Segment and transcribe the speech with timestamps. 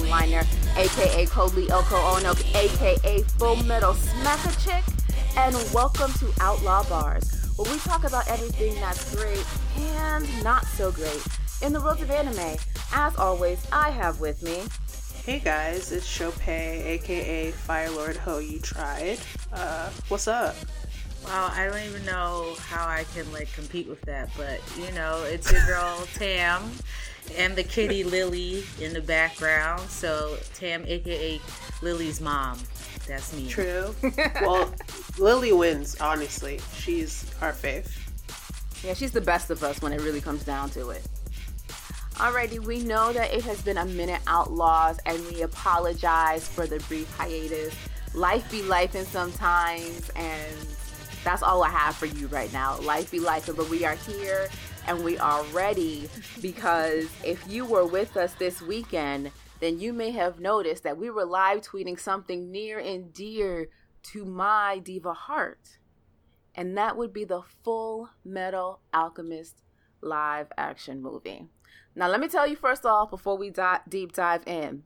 [0.00, 4.84] Gundam Wingliner, aka Kodley Elko Ono, aka Full Metal Smacker Chick,
[5.36, 9.44] and welcome to Outlaw Barz, where we talk about everything that's great
[9.76, 11.22] and not so great
[11.62, 12.56] in the world of anime.
[12.92, 14.62] As always, I have with me.
[15.24, 18.38] Hey guys, it's Sope, aka Firelord Ho.
[18.38, 19.18] You tried.
[19.52, 20.56] Uh, what's up?
[21.24, 25.22] Wow, I don't even know how I can like compete with that, but you know,
[25.24, 26.70] it's your girl Tam
[27.36, 29.88] and the kitty Lily in the background.
[29.88, 31.40] So Tam, aka
[31.82, 32.58] Lily's mom,
[33.06, 33.48] that's me.
[33.48, 33.94] True.
[34.42, 34.72] well,
[35.18, 35.96] Lily wins.
[36.00, 37.88] Honestly, she's our fave.
[38.84, 41.06] Yeah, she's the best of us when it really comes down to it.
[42.14, 46.78] Alrighty, we know that it has been a minute outlaws, and we apologize for the
[46.80, 47.74] brief hiatus.
[48.14, 50.56] Life be life in sometimes, and
[51.24, 52.78] that's all I have for you right now.
[52.80, 54.48] Life be life, but we are here
[54.86, 56.08] and we are ready
[56.40, 61.10] because if you were with us this weekend, then you may have noticed that we
[61.10, 63.68] were live tweeting something near and dear
[64.02, 65.78] to my diva heart.
[66.54, 69.62] And that would be the Full Metal Alchemist
[70.00, 71.46] live action movie.
[71.94, 74.84] Now, let me tell you first off, before we di- deep dive in,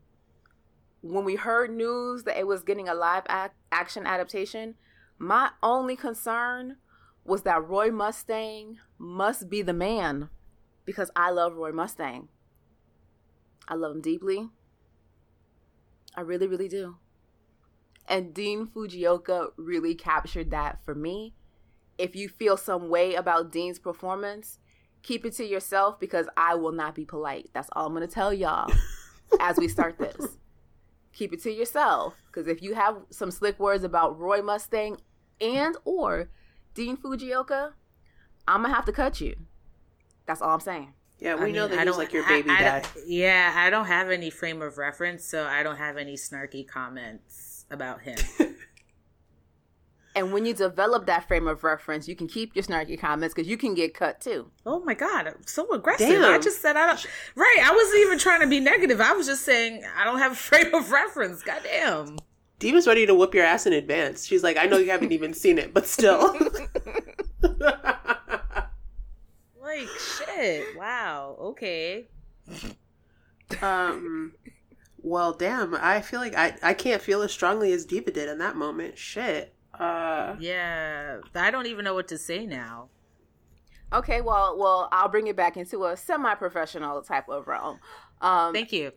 [1.00, 4.74] when we heard news that it was getting a live ac- action adaptation,
[5.18, 6.76] my only concern
[7.24, 10.28] was that Roy Mustang must be the man
[10.84, 12.28] because I love Roy Mustang.
[13.66, 14.50] I love him deeply.
[16.14, 16.96] I really, really do.
[18.06, 21.34] And Dean Fujioka really captured that for me.
[21.96, 24.58] If you feel some way about Dean's performance,
[25.02, 27.50] keep it to yourself because I will not be polite.
[27.54, 28.70] That's all I'm going to tell y'all
[29.40, 30.38] as we start this.
[31.12, 34.98] Keep it to yourself because if you have some slick words about Roy Mustang
[35.40, 36.28] and or
[36.74, 37.72] Dean Fujioka,
[38.48, 39.36] I'm gonna have to cut you.
[40.26, 40.92] That's all I'm saying.
[41.18, 42.88] Yeah, we I mean, know that I he's don't like your baby I dad.
[42.94, 46.66] don't- yeah, I don't have any frame of reference, so I don't have any snarky
[46.66, 48.16] comments about him.
[50.16, 53.48] And when you develop that frame of reference, you can keep your snarky comments because
[53.50, 54.48] you can get cut too.
[54.64, 56.22] Oh my god, I'm so aggressive.
[56.22, 57.04] I just said I don't
[57.34, 59.00] Right, I wasn't even trying to be negative.
[59.00, 61.42] I was just saying I don't have a frame of reference.
[61.42, 62.18] Goddamn.
[62.64, 64.24] Diva's ready to whoop your ass in advance.
[64.24, 66.34] She's like, I know you haven't even seen it, but still.
[69.60, 70.76] Like shit.
[70.76, 71.36] Wow.
[71.40, 72.06] Okay.
[73.60, 74.32] um.
[74.98, 75.74] Well, damn.
[75.74, 78.96] I feel like I I can't feel as strongly as Diva did in that moment.
[78.96, 79.54] Shit.
[79.78, 80.36] Uh.
[80.38, 81.18] Yeah.
[81.34, 82.88] I don't even know what to say now.
[83.92, 87.78] Okay, well, well, I'll bring it back into a semi-professional type of realm.
[88.22, 88.92] Um, Thank you.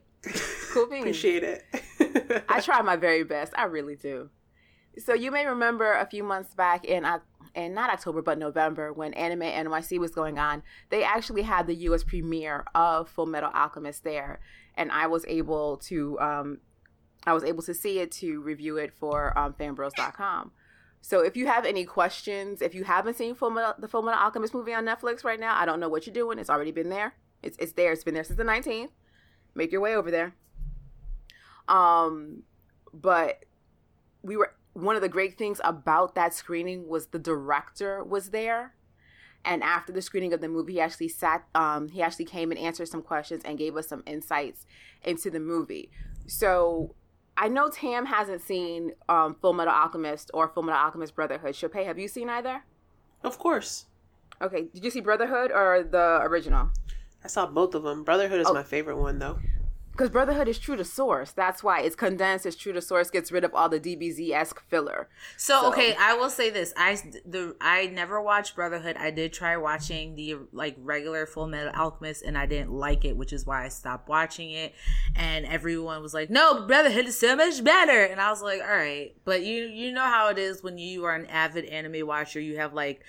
[0.72, 1.02] cool beans.
[1.02, 1.64] Appreciate it.
[2.50, 3.54] I try my very best.
[3.58, 4.30] I really do.
[4.98, 7.06] So you may remember a few months back in
[7.56, 11.76] in not October but November when Anime NYC was going on, they actually had the
[11.76, 12.04] U.S.
[12.04, 14.40] premiere of Fullmetal Alchemist there,
[14.76, 16.60] and I was able to um,
[17.26, 20.52] I was able to see it to review it for um, fanbros.com.
[21.02, 24.54] So if you have any questions, if you haven't seen Full Metal, the Fullmetal Alchemist
[24.54, 26.40] movie on Netflix right now, I don't know what you're doing.
[26.40, 27.14] It's already been there.
[27.44, 27.92] It's it's there.
[27.92, 28.90] It's been there since the 19th.
[29.54, 30.36] Make your way over there.
[31.68, 32.44] Um,
[32.94, 33.46] but
[34.24, 38.74] we were one of the great things about that screening was the director was there.
[39.46, 41.46] And after the screening of the movie, he actually sat.
[41.56, 44.66] Um, he actually came and answered some questions and gave us some insights
[45.04, 45.90] into the movie.
[46.26, 46.94] So
[47.38, 51.56] I know Tam hasn't seen um, Fullmetal Alchemist or Fullmetal Alchemist Brotherhood.
[51.56, 52.64] Sope, have you seen either?
[53.24, 53.86] of course.
[54.42, 56.70] Okay, did you see Brotherhood or the original?
[57.24, 58.04] I saw both of them.
[58.04, 58.54] Brotherhood is Oh.
[58.54, 59.40] my favorite one, though.
[59.98, 61.32] Because Brotherhood is true to source.
[61.32, 62.46] That's why it's condensed.
[62.46, 63.10] It's true to source.
[63.10, 65.10] Gets rid of all the DBZ esque filler.
[65.38, 68.96] So, So- okay, I will say this: I the I never watched Brotherhood.
[68.98, 73.34] I did try watching the like regular Fullmetal Alchemist, and I didn't like it, which
[73.34, 74.76] is why I stopped watching it.
[75.16, 78.68] And everyone was like, "No, Brotherhood is so much better," and I was like, "All
[78.68, 82.40] right," but you you know how it is when you are an avid anime watcher.
[82.40, 83.02] You have like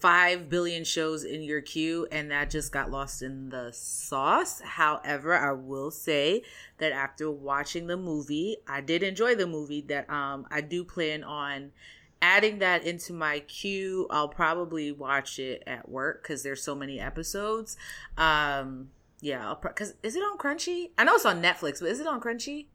[0.00, 4.60] five billion shows in your queue, and that just got lost in the sauce.
[4.60, 6.42] However, I will say
[6.78, 9.80] that after watching the movie, I did enjoy the movie.
[9.82, 11.72] That um, I do plan on
[12.20, 14.06] adding that into my queue.
[14.10, 17.76] I'll probably watch it at work because there's so many episodes.
[18.16, 18.90] Um,
[19.20, 20.90] yeah, because is it on Crunchy?
[20.98, 22.66] I know it's on Netflix, but is it on Crunchy?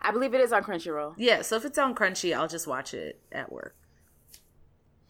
[0.00, 1.14] I believe it is on Crunchyroll.
[1.16, 3.74] Yeah, so if it's on Crunchy, I'll just watch it at work.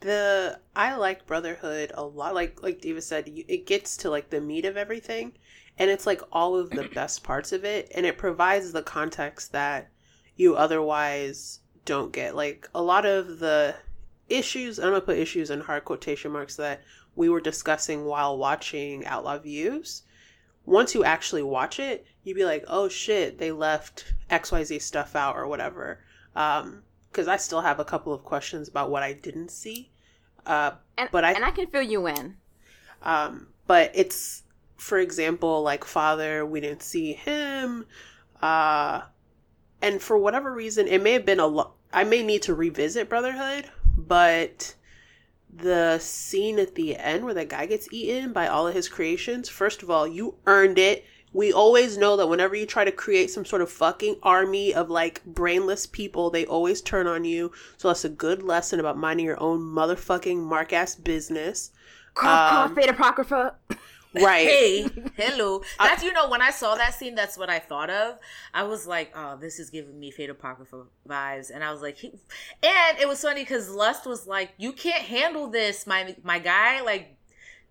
[0.00, 2.34] The I like Brotherhood a lot.
[2.34, 5.32] Like like Diva said, you, it gets to like the meat of everything,
[5.78, 9.52] and it's like all of the best parts of it, and it provides the context
[9.52, 9.90] that
[10.36, 12.36] you otherwise don't get.
[12.36, 13.74] Like a lot of the
[14.28, 16.82] issues, I'm gonna put issues in hard quotation marks that
[17.16, 20.02] we were discussing while watching Outlaw Views.
[20.64, 25.36] Once you actually watch it, you'd be like, "Oh shit, they left XYZ stuff out
[25.36, 26.04] or whatever."
[26.36, 29.90] Um cuz I still have a couple of questions about what I didn't see.
[30.46, 32.36] Uh And, but I and I can fill you in.
[33.02, 34.42] um, but it's,
[34.76, 37.86] for example, like Father, we didn't see him.
[38.40, 39.02] Uh,
[39.82, 41.74] and for whatever reason, it may have been a lot.
[41.92, 44.74] I may need to revisit Brotherhood, but
[45.54, 49.48] the scene at the end where that guy gets eaten by all of his creations,
[49.48, 51.04] first of all, you earned it.
[51.32, 54.90] We always know that whenever you try to create some sort of fucking army of
[54.90, 57.52] like brainless people, they always turn on you.
[57.76, 61.70] So that's a good lesson about minding your own motherfucking mark ass business.
[62.14, 63.54] Cough, cough, Um, Fate Apocrypha.
[64.14, 64.46] Right.
[64.48, 65.62] Hey, hello.
[65.78, 68.18] That's you know when I saw that scene, that's what I thought of.
[68.54, 71.98] I was like, oh, this is giving me Fate Apocrypha vibes, and I was like,
[71.98, 72.08] he,
[72.62, 76.80] and it was funny because Lust was like, you can't handle this, my my guy,
[76.80, 77.16] like.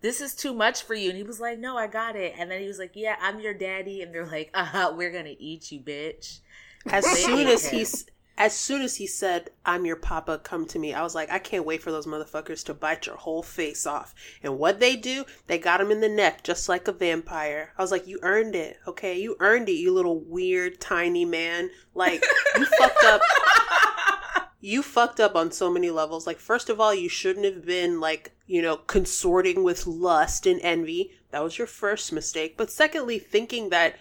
[0.02, 1.10] This is too much for you.
[1.10, 2.36] And he was like, No, I got it.
[2.38, 4.02] And then he was like, Yeah, I'm your daddy.
[4.02, 6.40] And they're like, Uh huh, we're gonna eat you, bitch.
[6.86, 7.80] As soon as him.
[7.80, 8.06] he's
[8.38, 11.40] as soon as he said, "I'm your papa, come to me," I was like, I
[11.40, 14.14] can't wait for those motherfuckers to bite your whole face off.
[14.44, 17.74] And what they do, they got him in the neck just like a vampire.
[17.78, 19.20] I was like, you earned it, okay?
[19.20, 21.72] You earned it, you little weird tiny man.
[21.96, 22.24] Like
[22.56, 23.22] you fucked up.
[24.60, 26.26] You fucked up on so many levels.
[26.26, 30.60] Like, first of all, you shouldn't have been like, you know, consorting with lust and
[30.62, 31.12] envy.
[31.32, 32.56] That was your first mistake.
[32.58, 33.98] But secondly, thinking that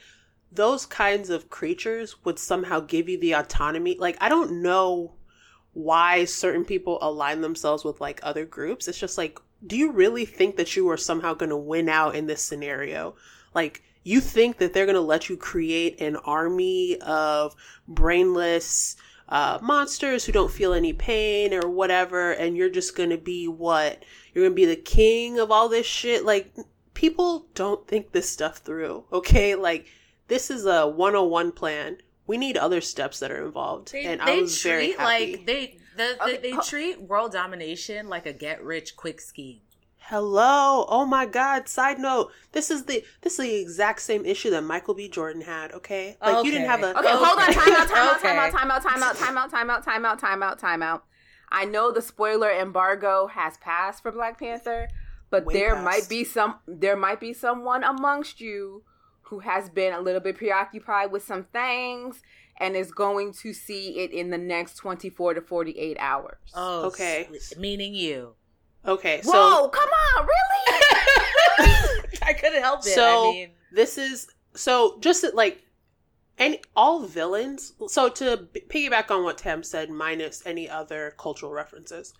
[0.50, 3.96] those kinds of creatures would somehow give you the autonomy.
[3.98, 5.14] Like, I don't know
[5.72, 8.88] why certain people align themselves with like other groups.
[8.88, 12.14] It's just like, do you really think that you are somehow going to win out
[12.14, 13.16] in this scenario?
[13.54, 17.56] Like, you think that they're going to let you create an army of
[17.88, 18.96] brainless
[19.28, 23.48] uh, monsters who don't feel any pain or whatever, and you're just going to be
[23.48, 24.04] what?
[24.32, 26.24] You're going to be the king of all this shit?
[26.24, 26.54] Like,
[26.94, 29.54] people don't think this stuff through, okay?
[29.54, 29.86] Like,
[30.28, 31.98] this is a 101 plan.
[32.26, 33.92] We need other steps that are involved.
[33.92, 35.04] They, and they I was very happy.
[35.32, 39.60] like they the, Okay, they treat world domination like a get rich quick scheme.
[40.08, 40.84] Hello.
[40.88, 41.68] Oh my god.
[41.68, 42.30] Side note.
[42.52, 45.08] This is the this is the exact same issue that Michael B.
[45.08, 46.16] Jordan had, okay?
[46.22, 47.52] Like you didn't have a Okay, hold on.
[47.52, 48.28] Time out, time out, Okay.
[48.28, 50.82] time out, time out, time out, time out, time out, time out, time out, time
[50.82, 51.04] out.
[51.50, 54.88] I know the spoiler embargo has passed for Black Panther,
[55.30, 55.84] but Way there past.
[55.84, 58.84] might be some there might be someone amongst you
[59.22, 62.22] who has been a little bit preoccupied with some things
[62.60, 66.38] and is going to see it in the next 24 to 48 hours.
[66.54, 67.28] Oh, Okay.
[67.34, 68.34] s- meaning you.
[68.86, 70.82] Okay, so Whoa, come on, really?
[72.22, 72.94] I couldn't help it.
[72.94, 75.62] So I mean, this is so just like
[76.38, 77.72] any all villains.
[77.88, 82.14] So to piggyback on what Tam said, minus any other cultural references,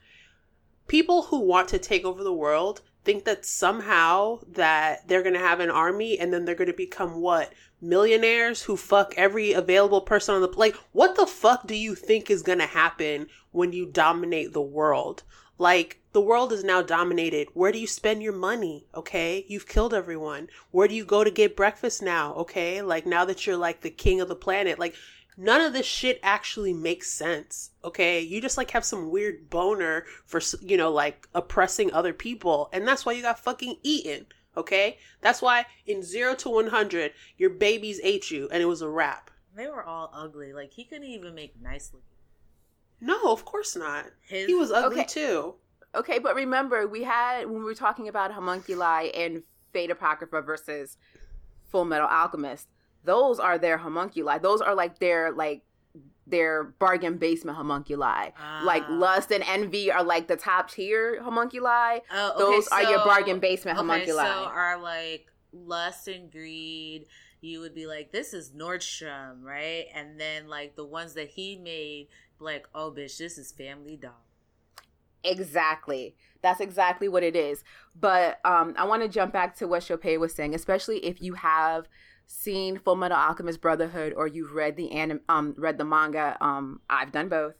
[0.89, 5.41] people who want to take over the world think that somehow that they're going to
[5.41, 10.01] have an army and then they're going to become what millionaires who fuck every available
[10.01, 13.73] person on the like what the fuck do you think is going to happen when
[13.73, 15.23] you dominate the world
[15.58, 17.48] like the world is now dominated.
[17.55, 19.44] Where do you spend your money okay?
[19.48, 20.48] You've killed everyone.
[20.70, 22.82] Where do you go to get breakfast now okay?
[22.82, 24.94] Like now that you're like the king of the planet like
[25.36, 28.20] none of this shit actually makes sense okay?
[28.20, 32.86] You just like have some weird boner for you know like oppressing other people and
[32.86, 34.98] that's why you got fucking eaten okay?
[35.20, 39.31] That's why in 0 to 100 your babies ate you and it was a wrap.
[39.55, 40.53] They were all ugly.
[40.53, 42.16] Like he couldn't even make nice looking.
[43.00, 45.05] No of course not His he was ugly Okay.
[45.06, 45.55] too
[45.94, 50.98] Okay, but remember, we had when we were talking about homunculi and Fate Apocrypha versus
[51.72, 52.69] Fullmetal Alchemist.
[53.03, 54.36] Those are their homunculi.
[54.38, 55.62] Those are like their like
[56.26, 58.32] their bargain basement homunculi.
[58.65, 58.93] like Ah.
[58.93, 62.00] lust and envy are like the top tier homunculi.
[62.12, 64.22] Oh, okay, Those are your bargain basement Okay, homunculi.
[64.24, 67.06] so are like lust and greed.
[67.41, 69.86] You would be like, this is Nordstrom, right?
[69.94, 74.14] And then like the ones that he made, like, oh, bitch, this is Family Dollar.
[75.24, 76.14] Exactly.
[76.43, 77.64] That's exactly what it is.
[77.98, 81.34] But um, I want to jump back to what Sope was saying, especially if you
[81.34, 81.88] have
[82.26, 86.36] seen Fullmetal Alchemist Brotherhood or you've read the anim- um read the manga.
[86.40, 87.55] Um, I've done both.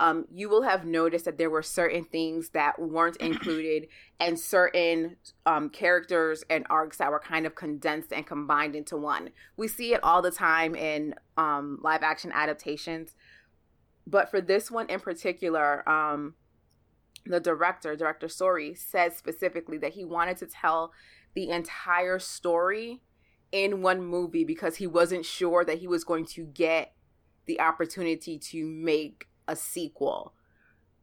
[0.00, 3.88] Um, you will have noticed that there were certain things that weren't included
[4.20, 9.30] and certain um, characters and arcs that were kind of condensed and combined into one.
[9.56, 13.14] We see it all the time in um, live action adaptations.
[14.08, 16.34] But for this one in particular, um,
[17.26, 20.92] the director, director Sori, said specifically that he wanted to tell
[21.34, 23.02] the entire story
[23.52, 26.94] in one movie because he wasn't sure that he was going to get
[27.46, 30.34] the opportunity to make a sequel.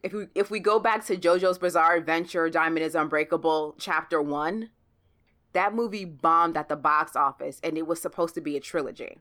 [0.04, 4.70] if we if we go back to JoJo's Bizarre Adventure, Diamond is Unbreakable, Chapter One,
[5.54, 9.20] that movie bombed at the box office, and it was supposed to be a trilogy.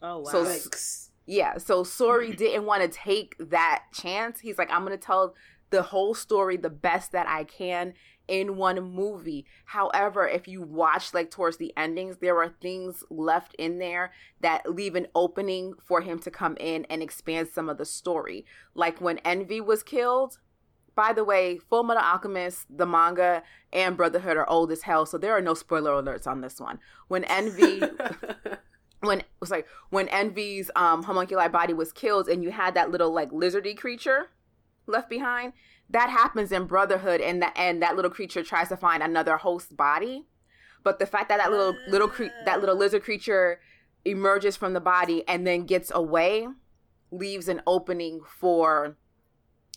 [0.00, 0.30] Oh wow!
[0.30, 1.10] So Yikes.
[1.26, 4.40] Yeah, so Sori didn't want to take that chance.
[4.40, 5.34] He's like, I'm gonna tell
[5.70, 7.94] the whole story the best that I can
[8.28, 9.46] in one movie.
[9.66, 14.70] However, if you watch like towards the endings, there are things left in there that
[14.70, 18.44] leave an opening for him to come in and expand some of the story.
[18.74, 20.38] Like when Envy was killed.
[20.94, 25.34] By the way, Fullmetal Alchemist, the manga, and Brotherhood are old as hell, so there
[25.34, 26.80] are no spoiler alerts on this one.
[27.08, 27.80] When Envy
[29.02, 32.90] when it was like when Envy's um homunculi body was killed and you had that
[32.90, 34.30] little like lizardy creature
[34.86, 35.52] left behind,
[35.90, 39.76] that happens in Brotherhood and that and that little creature tries to find another host
[39.76, 40.26] body.
[40.84, 43.60] But the fact that that little little cre- that little lizard creature
[44.04, 46.48] emerges from the body and then gets away
[47.10, 48.96] leaves an opening for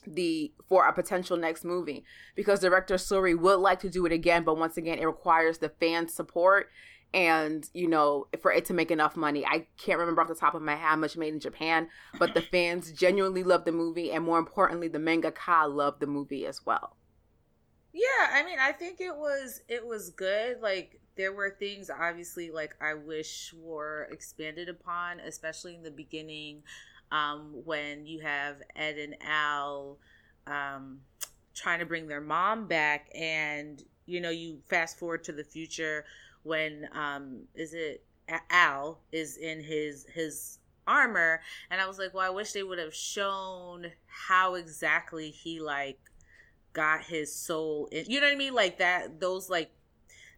[0.08, 2.04] the for a potential next movie
[2.36, 5.70] because director Sori would like to do it again but once again it requires the
[5.70, 6.70] fan support
[7.14, 10.54] and you know for it to make enough money i can't remember off the top
[10.56, 11.88] of my head how much made in japan
[12.20, 16.08] but the fans genuinely loved the movie and more importantly the manga mangaka loved the
[16.08, 16.98] movie as well
[17.94, 20.62] Yeah, I mean, I think it was it was good.
[20.62, 26.64] Like there were things obviously like I wish were expanded upon, especially in the beginning,
[27.12, 29.98] um, when you have Ed and Al
[30.46, 31.00] um,
[31.54, 36.04] trying to bring their mom back, and you know you fast forward to the future
[36.46, 38.06] when um, is it
[38.50, 42.80] Al is in his his armor, and I was like, well, I wish they would
[42.80, 46.00] have shown how exactly he like
[46.74, 48.54] got his soul in you know what i mean?
[48.54, 49.72] Like that those like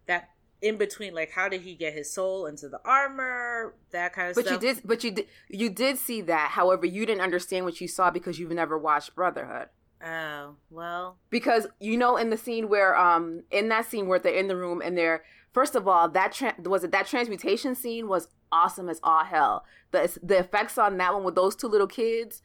[0.06, 0.30] that
[0.62, 3.76] in between like how did he get his soul into the armor?
[3.92, 4.60] That kind of but stuff.
[4.60, 6.52] but you did but you did you did see that.
[6.52, 9.68] However you didn't understand what you saw because you've never watched brotherhood.
[10.06, 11.18] Oh well.
[11.30, 14.56] Because you know in the scene where um in that scene where they're in the
[14.56, 15.24] room and they're
[15.58, 19.66] first of all that tra- was it that transmutation scene was awesome as all hell.
[19.90, 22.44] The the effects on that one with those two little kids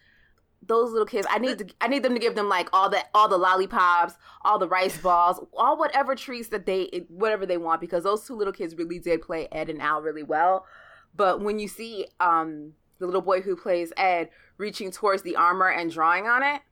[0.65, 3.05] those little kids i need to i need them to give them like all the
[3.13, 4.15] all the lollipops
[4.45, 8.35] all the rice balls all whatever treats that they whatever they want because those two
[8.35, 10.65] little kids really did play ed and al really well.
[11.15, 15.69] But when you see um the little boy who plays ed reaching towards the armor
[15.69, 16.63] and drawing on it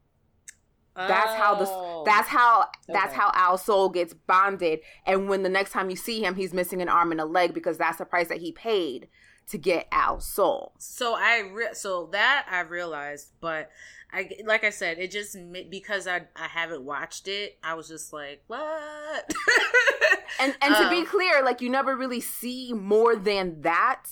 [0.95, 2.03] that's how the Oh.
[2.05, 3.15] that's how that's Okay.
[3.21, 4.79] how Al's soul gets bonded.
[5.05, 7.53] And when the next time you see him, he's missing an arm and a leg
[7.53, 9.07] because that's the price that he paid
[9.47, 10.73] to get Al's soul.
[10.77, 13.69] so i re- so that i realized but
[14.13, 15.35] i like i said it just
[15.69, 19.33] because i i haven't watched it i was just like what
[20.39, 24.05] And and to be Um, clear, like you never really see more than that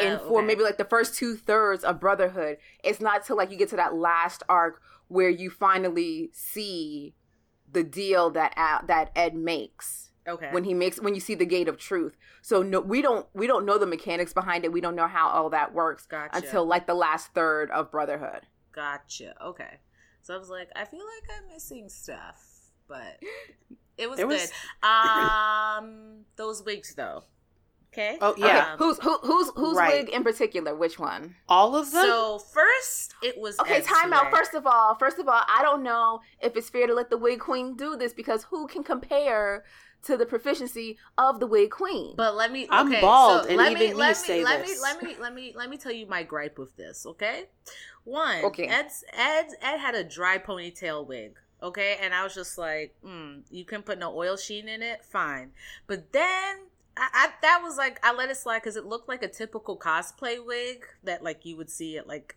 [0.00, 0.46] in Ah, for okay.
[0.46, 2.56] maybe like the first two thirds of Brotherhood.
[2.82, 7.14] It's not till like you get to that last arc where you finally see
[7.70, 10.10] the deal that Al, that Ed makes.
[10.26, 13.26] okay when he makes when you see the gate of truth so no we don't
[13.34, 16.36] we don't know the mechanics behind it we don't know how all that works Gotcha.
[16.36, 19.34] until like the last third of brotherhood Gotcha.
[19.44, 19.78] Okay.
[20.22, 22.40] So I was like, I feel like I'm missing stuff,
[22.86, 23.18] but
[23.98, 24.40] it was There good.
[24.40, 24.52] was-
[24.82, 27.24] Um, those wigs though.
[28.00, 28.18] Okay.
[28.20, 28.72] Oh, yeah.
[28.72, 30.04] Um, who's who, who's whose Right.
[30.06, 32.04] wig in particular which one All of them?
[32.06, 35.60] so first it was okay Ed's time out first of all first of all i
[35.62, 38.82] don't know if it's fair to let the wig queen do this because who can
[38.84, 39.64] compare
[40.02, 42.66] to the proficiency of the wig queen But let me.
[42.70, 44.78] I'm bald, so and let even me, me let say me, let this.
[44.78, 47.04] me let me let me let me tell you my gripe with this.
[47.04, 47.44] Okay,
[48.04, 48.44] one.
[48.46, 48.64] Okay.
[48.66, 51.36] Ed's Ed Ed had a dry ponytail wig.
[51.62, 55.04] Okay, and I was just like, mm, you can put no oil sheen in it,
[55.04, 55.50] fine.
[55.86, 59.22] But then I, I that was like I let it slide because it looked like
[59.22, 62.36] a typical cosplay wig that like you would see at like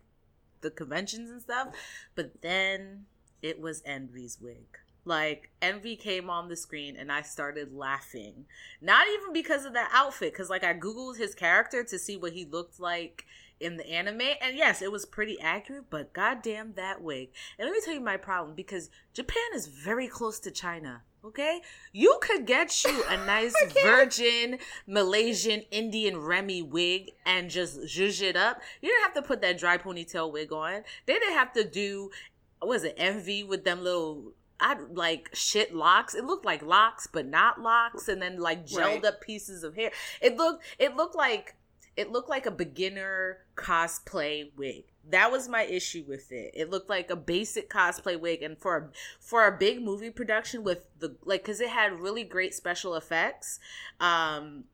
[0.61, 1.69] the conventions and stuff.
[2.15, 3.05] But then
[3.41, 4.79] it was Envy's wig.
[5.05, 8.45] Like Envy came on the screen and I started laughing.
[8.81, 12.33] Not even because of the outfit, because like I googled his character to see what
[12.33, 13.25] he looked like
[13.59, 15.89] in the anime, and yes, it was pretty accurate.
[15.89, 17.29] But goddamn that wig!
[17.57, 21.03] And let me tell you my problem because Japan is very close to China.
[21.25, 21.61] Okay,
[21.93, 28.35] you could get you a nice virgin Malaysian Indian Remy wig and just zhuzh it
[28.35, 28.61] up.
[28.81, 30.83] You didn't have to put that dry ponytail wig on.
[31.05, 32.11] They didn't have to do
[32.59, 36.13] what was it envy with them little I like shit locks.
[36.13, 39.05] It looked like locks, but not locks, and then like gelled Right.
[39.05, 39.91] up pieces of hair.
[40.21, 41.55] It looked it looked like
[41.95, 44.85] it looked like a beginner cosplay wig.
[45.09, 46.51] That was my issue with it.
[46.53, 50.63] It looked like a basic cosplay wig, and for a, for a big movie production
[50.63, 53.59] with the like, because it had really great special effects.
[53.99, 54.65] Um,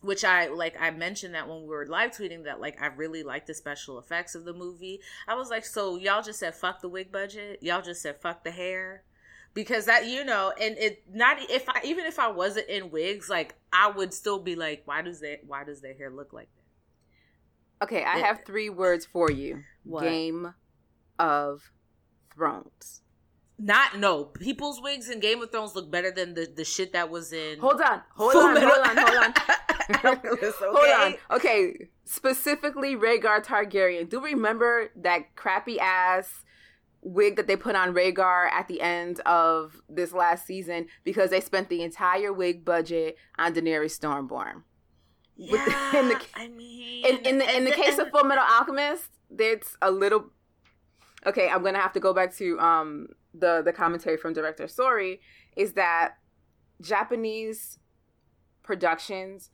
[0.00, 3.22] which I like I mentioned that when we were live tweeting that like I really
[3.22, 5.00] liked the special effects of the movie.
[5.26, 7.62] I was like, so y'all just said fuck the wig budget.
[7.62, 9.02] Y'all just said fuck the hair.
[9.54, 13.28] Because that you know, and it not if I even if I wasn't in wigs,
[13.28, 16.48] like I would still be like, why does that why does their hair look like?
[17.82, 19.62] Okay, I have three words for you.
[19.84, 20.02] What?
[20.04, 20.54] Game
[21.18, 21.70] of
[22.34, 23.02] Thrones.
[23.60, 27.10] Not no people's wigs in Game of Thrones look better than the the shit that
[27.10, 27.58] was in.
[27.58, 29.34] Hold on, hold Full on, Metal- hold on, hold on.
[30.04, 31.16] Alchemist, Hold okay?
[31.30, 31.36] on.
[31.36, 31.88] Okay.
[32.04, 34.08] Specifically Rhaegar Targaryen.
[34.08, 36.44] Do remember that crappy ass
[37.00, 41.40] wig that they put on Rhaegar at the end of this last season because they
[41.40, 44.62] spent the entire wig budget on Daenerys Stormborn.
[45.38, 49.10] With Yeah, in the- I mean, In in the in the case of Fullmetal Alchemist,
[49.38, 50.30] it's a little
[51.26, 55.20] Okay, I'm gonna have to go back to um the the commentary from director Sori
[55.56, 56.14] is that
[56.80, 57.78] Japanese
[58.62, 59.50] productions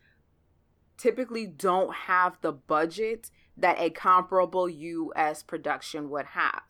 [0.96, 6.62] typically don't have the budget that a comparable US production would have.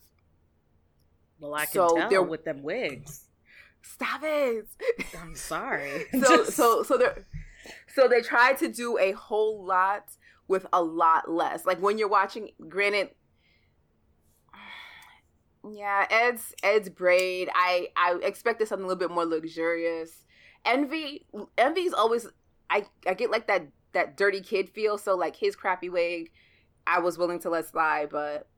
[1.39, 3.29] well, I can so tell there- with them wigs.
[3.83, 4.67] Stop it.
[5.21, 6.07] I'm sorry.
[6.13, 7.09] so Just- so so they
[7.95, 10.11] so they tried to do a whole lot
[10.49, 11.65] with a lot less.
[11.65, 13.11] Like when you're watching, granted,
[15.71, 17.49] yeah, Ed's Ed's braid.
[17.55, 20.25] I I expected something a little bit more luxurious.
[20.65, 21.27] Envy
[21.59, 22.27] Envy's always
[22.71, 24.99] I I get like that that dirty kid feel.
[24.99, 26.31] So like his crappy wig,
[26.87, 28.49] I was willing to let slide, but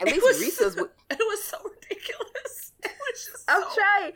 [0.00, 0.76] at It least was-
[1.10, 2.30] it was so ridiculous.
[3.26, 4.12] It was just I'm so- trying.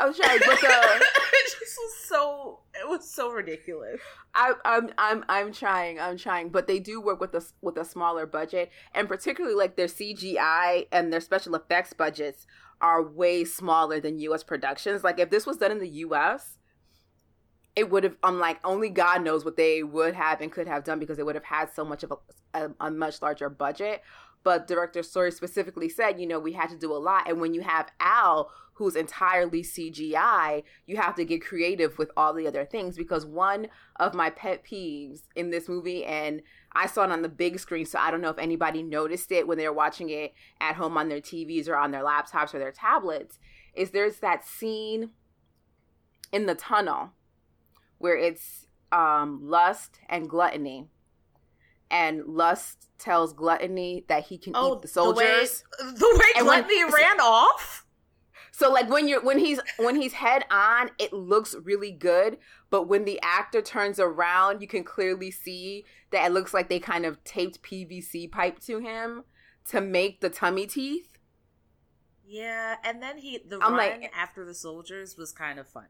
[0.00, 0.98] I'm trying, but uh,
[1.32, 2.60] it just was so.
[2.74, 4.00] It was so ridiculous.
[4.34, 6.00] I, I'm I'm I'm trying.
[6.00, 9.76] I'm trying, but they do work with a with a smaller budget, and particularly like
[9.76, 12.46] their CGI and their special effects budgets
[12.80, 14.42] are way smaller than U.S.
[14.42, 15.04] productions.
[15.04, 16.58] Like if this was done in the U.S.,
[17.76, 18.16] it would have.
[18.22, 21.22] I'm like only God knows what they would have and could have done because they
[21.22, 24.02] would have had so much of a, a, a much larger budget.
[24.44, 27.54] But director Sori specifically said, you know, we had to do a lot, and when
[27.54, 32.64] you have Al, who's entirely CGI, you have to get creative with all the other
[32.64, 37.22] things because one of my pet peeves in this movie and I saw it on
[37.22, 40.10] the big screen so I don't know if anybody noticed it when they were watching
[40.10, 43.38] it at home on their TVs or on their laptops or their tablets
[43.74, 45.10] is there's that scene
[46.32, 47.12] in the tunnel
[47.98, 50.88] where it's um lust and gluttony
[51.94, 56.26] and lust tells gluttony that he can eat oh, the soldiers The way, the way
[56.36, 57.86] And when- Gluttony ran off.
[58.50, 62.38] So like when you're when he's when he's head on, it looks really good,
[62.70, 66.78] but when the actor turns around, you can clearly see that it looks like they
[66.78, 69.24] kind of taped PVC pipe to him
[69.70, 71.18] to make the tummy teeth.
[72.24, 75.88] Yeah, and then he the I'm run like- after the soldiers was kind of funny.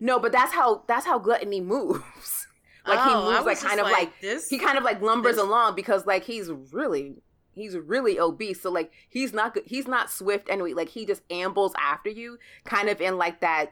[0.00, 2.47] No, but that's how that's how gluttony moves.
[2.88, 4.48] Like Oh, he moves like kind of like this.
[4.48, 7.16] he kind of like lumbers this- along because like he's really
[7.52, 11.22] he's really obese so like he's not good he's not swift anyway like he just
[11.28, 13.70] ambles after you kind of in like that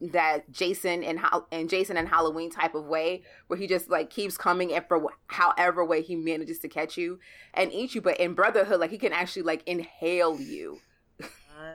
[0.00, 4.10] that jason and how and jason and halloween type of way where he just like
[4.10, 7.18] keeps coming and for however way he manages to catch you
[7.54, 10.78] and eat you but in brotherhood like he can actually like inhale you
[11.20, 11.72] Uh,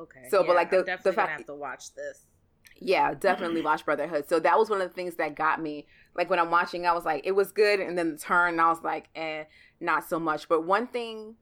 [0.00, 0.26] okay.
[0.30, 2.26] So, but, like, the- the fact- have to watch this.
[2.86, 3.64] Yeah definitely Mm-hmm.
[3.64, 4.28] watch brotherhood.
[4.28, 6.92] So that was one of the things that got me like when i'm watching i
[6.92, 9.44] was like it was good and then the turn i was like eh
[9.80, 10.48] not so much.
[10.48, 11.34] But one thing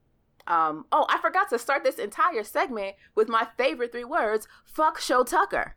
[0.47, 4.99] um oh i forgot to start this entire segment with my favorite three words fuck
[4.99, 5.77] shou tucker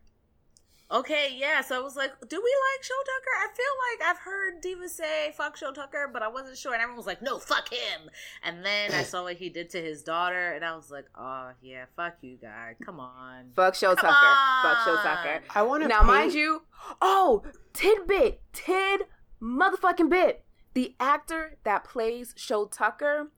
[0.88, 1.62] Okay, yeah.
[1.62, 3.36] So I was like, do we like Shou Tucker?
[3.38, 6.74] I feel like I've heard Diva say fuck Shou Tucker, but I wasn't sure.
[6.74, 8.08] And everyone was like, no, fuck him.
[8.44, 11.50] And then I saw what he did to his daughter, and I was like, oh,
[11.60, 12.76] yeah, fuck you, guy.
[12.84, 13.50] Come on.
[13.56, 16.62] fuck show Come tucker fuck shou tucker I want to now mind you
[17.02, 19.02] oh tidbit tid
[19.42, 20.44] motherfucking bit
[20.74, 23.30] the actor that plays shou tucker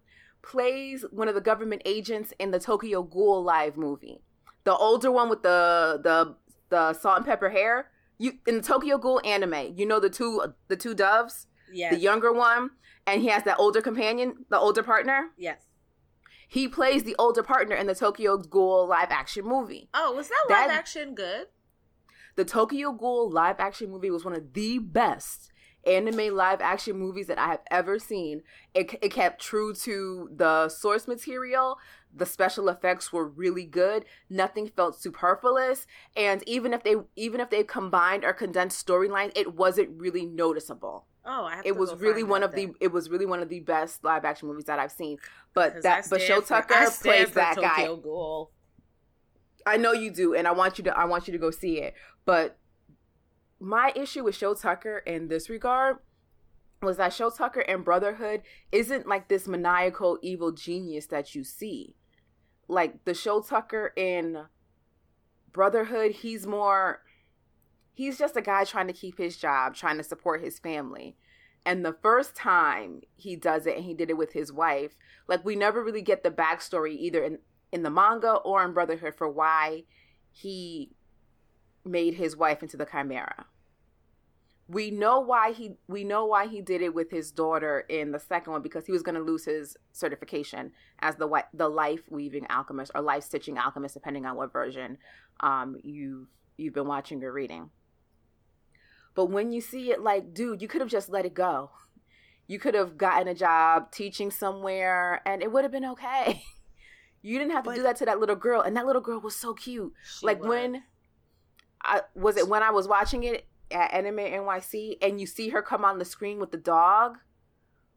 [0.42, 4.20] plays one of the government agents in the tokyo ghoul live movie
[4.64, 6.36] the older one with the the
[6.70, 10.42] the salt and pepper hair you in the tokyo ghoul anime you know the two
[10.68, 11.92] the two doves Yes.
[11.94, 12.70] the younger one
[13.06, 15.62] and he has that older companion the older partner Yes.
[16.48, 20.46] he plays the older partner in the tokyo ghoul live action movie Oh, was that
[20.48, 21.46] live That- action good?
[22.36, 25.50] the Tokyo Ghoul live action movie was one of the best
[25.84, 28.42] anime live action movies that I have ever seen.
[28.74, 31.78] It, it kept true to the source material.
[32.14, 34.04] The special effects were really good.
[34.30, 39.54] Nothing felt superfluous, and even if they even if they combined or condensed storylines, it
[39.54, 41.06] wasn't really noticeable.
[41.24, 43.48] Oh, I have It to was really one of the it was really one of
[43.50, 45.18] the best live action movies that I've seen.
[45.52, 47.68] but that but Shou Tucker plays that guy.
[47.68, 48.50] Tokyo Ghoul.
[49.66, 51.80] I know you do, and I want you to I want you to go see
[51.80, 51.94] it.
[52.24, 52.56] But
[53.60, 55.98] my issue with Shou Tucker in this regard
[56.82, 61.96] was that Shou Tucker in Brotherhood isn't like this maniacal evil genius that you see.
[62.68, 64.44] Like the Shou Tucker in
[65.52, 67.00] Brotherhood, he's more
[67.94, 71.16] he's just a guy trying to keep his job, trying to support his family.
[71.66, 74.92] And the first time he does it, and he did it with his wife,
[75.26, 77.38] like we never really get the backstory either in
[77.72, 79.84] in the manga or in Brotherhood for why
[80.30, 80.92] he
[81.84, 83.46] made his wife into the Chimera.
[84.68, 88.18] We know why he we know why he did it with his daughter in the
[88.18, 92.46] second one because he was going to lose his certification as the the life weaving
[92.50, 94.98] alchemist or life stitching alchemist, depending on what version
[95.40, 96.28] um, you've
[96.58, 97.70] you've been watching or reading.
[99.14, 101.70] But when you see it like, dude, you could have just let it go.
[102.46, 106.42] You could have gotten a job teaching somewhere and it would have been okay.
[107.22, 108.60] You didn't have to but, do that to that little girl.
[108.60, 109.92] And that little girl was so cute.
[110.22, 110.48] Like was.
[110.48, 110.82] when
[111.82, 115.62] I was it when I was watching it at Anime NYC and you see her
[115.62, 117.18] come on the screen with the dog.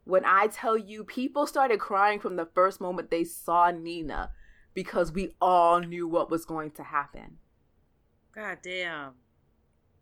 [0.04, 4.32] When I tell you people started crying from the first moment they saw Nina
[4.74, 7.38] because we all knew what was going to happen.
[8.34, 9.14] God damn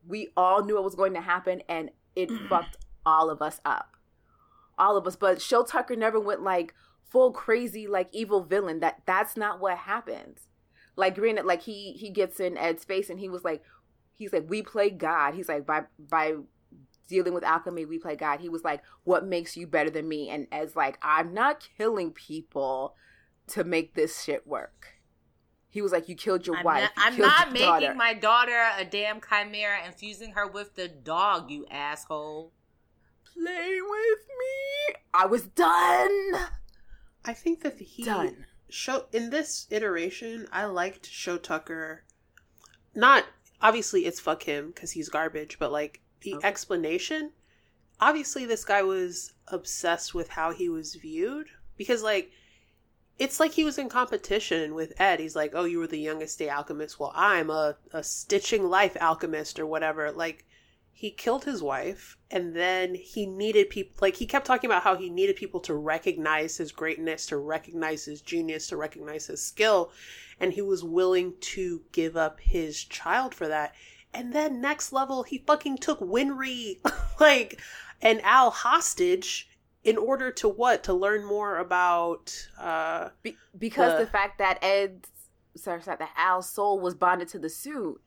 [0.07, 3.95] we all knew it was going to happen and it fucked all of us up.
[4.77, 5.15] All of us.
[5.15, 8.79] But Shou Tucker never went like full crazy, like evil villain.
[8.79, 10.47] That that's not what happens.
[10.95, 13.61] Like granted, like he he gets in Ed's face and he was like
[14.19, 15.33] he's like, We play God.
[15.33, 16.35] He's like by by
[17.07, 18.39] dealing with alchemy, we play God.
[18.39, 20.29] He was like, What makes you better than me?
[20.29, 22.95] And as like, I'm not killing people
[23.47, 24.99] to make this shit work.
[25.71, 26.81] He was like, "You killed your I'm wife.
[26.81, 27.93] Not, I'm not making daughter.
[27.93, 31.51] my daughter a damn chimera and fusing her with the dog.
[31.51, 32.53] You asshole."
[33.23, 34.95] Play with me.
[35.13, 36.49] I was done.
[37.23, 38.45] I think that he done.
[38.67, 40.47] show in this iteration.
[40.51, 42.03] I liked Shou Tucker.
[42.95, 43.25] Not
[43.61, 46.47] obviously it's fuck him because he's garbage, but like the okay.
[46.47, 47.31] explanation.
[48.01, 52.31] Obviously, this guy was obsessed with how he was viewed because like
[53.17, 55.19] it's like he was in competition with Ed.
[55.19, 56.99] He's like, "Oh, you were the youngest day alchemist.
[56.99, 60.45] Well, I'm a a stitching life alchemist or whatever." Like
[60.99, 64.97] he killed his wife and then he needed people like he kept talking about how
[64.97, 69.93] he needed people to recognize his greatness, to recognize his genius, to recognize his skill,
[70.41, 73.75] and he was willing to give up his child for that.
[74.13, 76.79] And then next level, he fucking took Winry
[77.21, 77.61] like
[78.01, 79.49] and Al hostage
[79.85, 84.61] in order to what to learn more about uh Be- because the, the, fact that
[84.61, 85.07] ed's
[85.55, 88.01] sorry, sorry that al's soul was bonded to the suit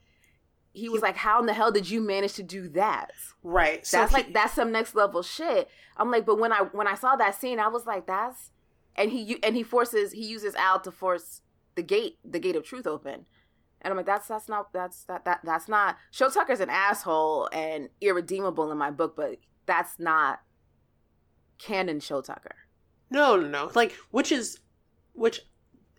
[0.73, 3.11] he was like how in the hell did you manage to do that
[3.43, 6.61] right so that's he, like that's some next level shit i'm like but when i
[6.73, 8.51] when i saw that scene i was like that's
[8.97, 11.43] and he and he forces he uses al to force
[11.75, 13.27] the gate the gate of truth open
[13.83, 15.97] and I'm like, that's that's not that's that that that's not.
[16.13, 20.41] Shou Tucker's an asshole and irredeemable in my book, but that's not
[21.59, 22.55] canon shou Tucker.
[23.11, 23.71] No, no, no.
[23.75, 24.61] Like which is
[25.15, 25.41] which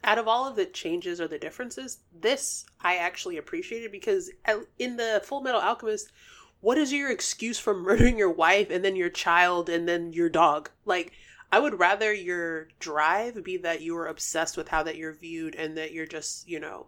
[0.03, 4.29] out of all of the changes or the differences, this I actually appreciated because
[4.77, 6.11] in the Fullmetal Alchemist,
[6.59, 10.29] what is your excuse for murdering your wife and then your child and then your
[10.29, 10.69] dog?
[10.85, 11.13] Like
[11.51, 15.55] I would rather your drive be that you are obsessed with how that you're viewed
[15.55, 16.87] and that you're just, you know,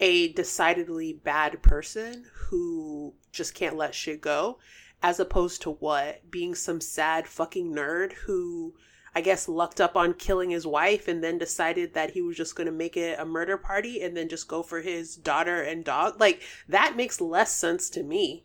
[0.00, 4.58] a decidedly bad person who just can't let shit go
[5.02, 6.28] as opposed to what?
[6.30, 8.74] Being some sad fucking nerd who
[9.14, 12.56] I guess lucked up on killing his wife and then decided that he was just
[12.56, 15.84] going to make it a murder party and then just go for his daughter and
[15.84, 16.18] dog.
[16.18, 18.44] Like that makes less sense to me.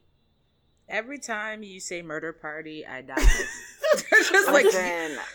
[0.88, 3.16] Every time you say murder party, I die.
[4.10, 4.66] just like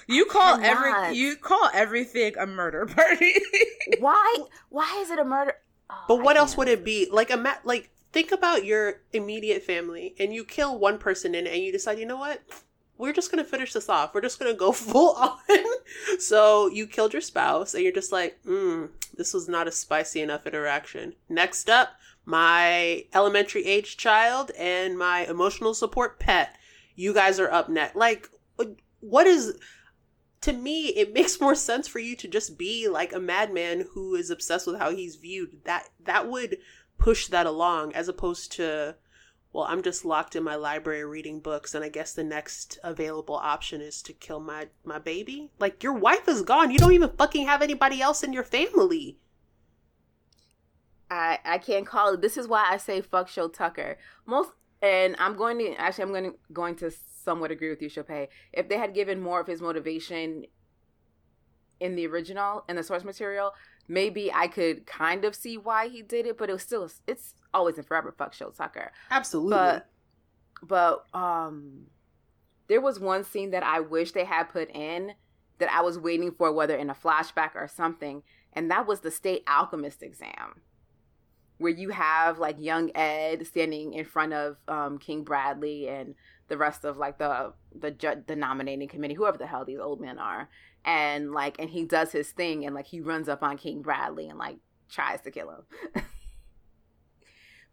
[0.06, 3.34] you call every you call everything a murder party.
[3.98, 4.36] why?
[4.68, 5.54] Why is it a murder?
[5.90, 7.08] Oh, but what else would it be?
[7.10, 11.46] Like a ma- like think about your immediate family and you kill one person in
[11.46, 12.40] it and you decide, you know what?
[12.96, 14.14] We're just gonna finish this off.
[14.14, 15.38] We're just gonna go full on.
[16.18, 20.20] so you killed your spouse and you're just like, hmm, this was not a spicy
[20.20, 21.14] enough interaction.
[21.28, 21.90] Next up,
[22.24, 26.56] my elementary age child and my emotional support pet.
[26.94, 27.96] You guys are up next.
[27.96, 28.28] Like,
[29.00, 29.58] what is
[30.40, 34.14] to me it makes more sense for you to just be like a madman who
[34.14, 36.58] is obsessed with how he's viewed that that would
[36.98, 38.94] push that along as opposed to
[39.54, 43.36] well i'm just locked in my library reading books and i guess the next available
[43.36, 45.50] option is to kill my my baby?
[45.58, 46.70] Like your wife is gone.
[46.70, 49.18] You don't even fucking have anybody else in your family.
[51.10, 52.20] I i can't call it.
[52.20, 53.96] This is why i say fuck shou tucker.
[54.26, 54.50] Most
[54.82, 56.90] and i'm going to actually i'm going to going to
[57.24, 58.28] somewhat agree with you Sope.
[58.52, 60.44] if they had given more of his motivation
[61.80, 63.52] in the original in the source material
[63.88, 67.34] maybe I could kind of see why he did it, but it was still it's
[67.54, 68.92] always and forever fuck shou Tucker.
[69.10, 69.50] Absolutely.
[69.50, 69.88] But
[70.62, 71.86] but um
[72.68, 75.14] there was one scene that I wish they had put in
[75.58, 79.10] that I was waiting for, whether in a flashback or something, and that was the
[79.10, 80.62] state alchemist exam,
[81.58, 86.14] where you have like young Ed standing in front of um, King Bradley and
[86.48, 90.00] the rest of like the the ju- the nominating committee, whoever the hell these old
[90.00, 90.48] men are,
[90.84, 94.28] and like and he does his thing and like he runs up on King Bradley
[94.28, 94.56] and like
[94.88, 96.04] tries to kill him.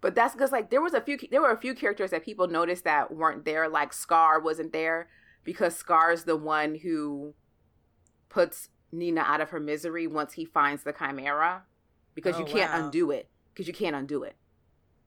[0.02, 2.48] but that's because like there was a few there were a few characters that people
[2.48, 5.08] noticed that weren't there like scar wasn't there
[5.44, 7.34] because scar's the one who
[8.30, 11.64] puts nina out of her misery once he finds the chimera
[12.14, 12.86] because Oh, you can't wow.
[12.86, 14.36] undo it because you can't undo it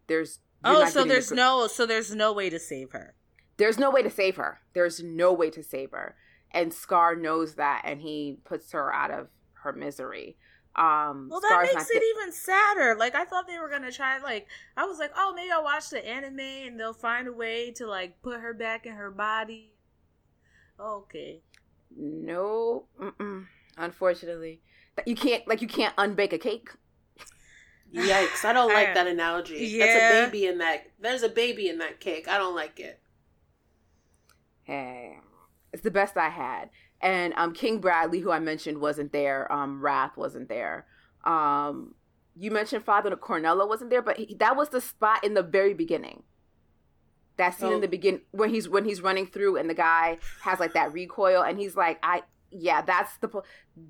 [0.06, 3.14] there's Oh, so getting the there's no so there's no way to save her.
[3.58, 6.16] there's no way to save her there's no way to save her
[6.50, 9.28] and scar knows that and he puts her out of
[9.62, 10.36] her misery
[10.76, 12.96] um Well, that Scar's makes it thi- even sadder.
[12.98, 14.18] Like I thought they were gonna try.
[14.18, 17.70] Like I was like, oh, maybe I'll watch the anime and they'll find a way
[17.72, 19.72] to like put her back in her body.
[20.78, 21.42] Okay.
[21.96, 23.46] No, mm-mm.
[23.78, 24.60] unfortunately,
[25.06, 26.70] you can't like you can't unbake a cake.
[27.94, 28.44] Yikes!
[28.44, 29.58] I don't I- like that analogy.
[29.66, 29.86] Yeah.
[29.86, 30.86] That's a baby in that.
[30.98, 32.26] There's a baby in that cake.
[32.26, 33.00] I don't like it.
[34.64, 35.18] Hey,
[35.72, 36.70] it's the best I had.
[37.04, 39.50] And um, King Bradley, who I mentioned, wasn't there.
[39.52, 40.86] Um, Wrath wasn't there.
[41.24, 41.94] Um,
[42.34, 45.74] you mentioned Father Cornello wasn't there, but he, that was the spot in the very
[45.74, 46.22] beginning.
[47.36, 47.74] That scene Oh.
[47.74, 50.92] in the beginning when he's when he's running through and the guy has like that
[50.92, 53.28] recoil and he's like, I yeah, that's the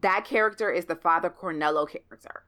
[0.00, 2.44] that character is the Father Cornello character.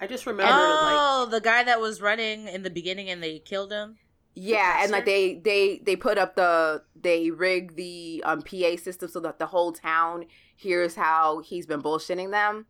[0.00, 3.38] I just remember like oh, the guy that was running in the beginning and they
[3.38, 3.96] killed him.
[4.40, 9.08] Yeah, and like they they they put up the they rig the um PA system
[9.08, 12.66] so that the whole town hears how he's been bullshitting them.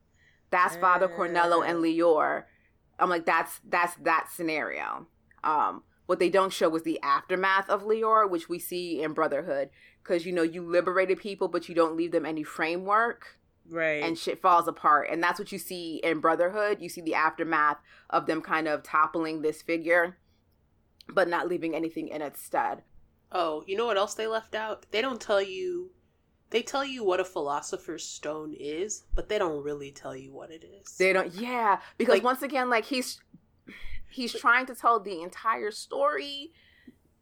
[0.51, 2.45] That's Father Cornello and Lior.
[2.99, 5.07] I'm like that's that's that scenario.
[5.45, 9.69] Um what they don't show is the aftermath of Lior, which we see in Brotherhood
[10.05, 13.39] cuz you know you liberated people but you don't leave them any framework
[13.71, 14.03] Right.
[14.03, 15.09] and shit falls apart.
[15.11, 16.81] And that's what you see in Brotherhood.
[16.81, 17.77] You see the aftermath
[18.09, 20.17] of them kind of toppling this figure,
[21.13, 22.83] but not leaving anything in its stead.
[23.33, 24.87] Oh, you know what else they left out?
[24.91, 25.91] They don't tell you.
[26.51, 30.51] They tell you what a philosopher's stone is, but they don't really tell you what
[30.51, 30.97] it is.
[30.97, 33.21] They don't, yeah, because Like- once again, like he's
[34.11, 36.53] he's trying to tell the entire story,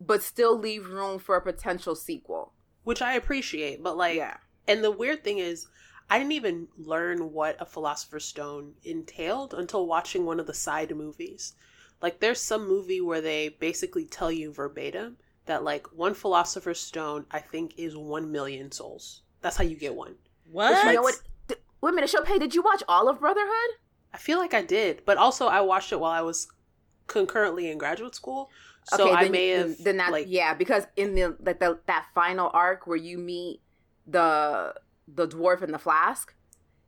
[0.01, 2.53] but still leave room for a potential sequel.
[2.85, 4.37] which I appreciate, but like, yeah,
[4.69, 5.67] and the weird thing is,
[6.09, 10.95] I didn't even learn what a philosopher's stone entailed until watching one of the side
[10.97, 11.55] movies.
[12.03, 17.25] Like, there's some movie where they basically tell you verbatim that like one philosopher's stone,
[17.31, 19.23] I think, is one million souls.
[19.41, 20.17] That's how you get one.
[20.51, 20.73] what?
[20.73, 21.21] But you know what?
[21.49, 23.71] Th- wait a minute, Sope, did you watch all of Brotherhood?
[24.13, 26.49] I feel like I did, but also I watched it while I was
[27.07, 28.51] concurrently in graduate school.
[28.85, 32.07] So I then, may have then that like yeah, because in the like the that
[32.15, 33.61] final arc where you meet
[34.07, 34.75] the
[35.09, 36.35] the dwarf and the flask,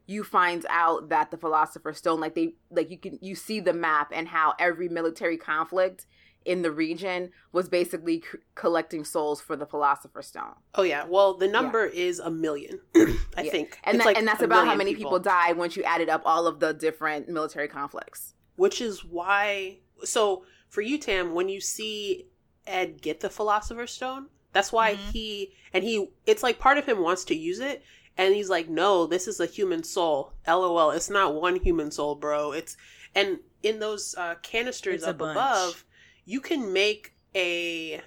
[0.08, 3.72] you find out that the philosopher's stone like they like you can you see the
[3.74, 6.06] map and how every military conflict
[6.46, 10.54] in the region was basically c- collecting souls for the philosopher's stone.
[10.74, 11.04] Oh yeah.
[11.04, 12.80] Well, the number is a million.
[12.96, 13.50] I Yeah.
[13.50, 15.18] think, And that, like and that's about how many people.
[15.18, 18.32] died once you added up all of the different military conflicts.
[18.56, 19.80] Which is why.
[20.04, 22.28] So for you, Tam, when you see
[22.66, 25.10] Ed get the Philosopher's Stone, that's why Mhm.
[25.12, 26.08] he and he.
[26.24, 27.82] It's like part of him wants to use it,
[28.18, 30.90] and he's like, "No, this is a human soul." LOL.
[30.90, 32.52] It's not one human soul, bro.
[32.52, 32.76] It's
[33.14, 35.84] and in those uh, canisters It's up above,
[36.24, 38.02] you can make a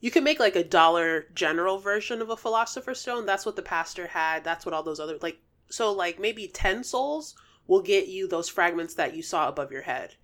[0.00, 3.62] you can make like a dollar general version of a philosopher's stone that's what the
[3.62, 5.38] pastor had that's what all those other like
[5.70, 7.34] so like maybe 10 souls
[7.66, 10.14] will get you those fragments that you saw above your head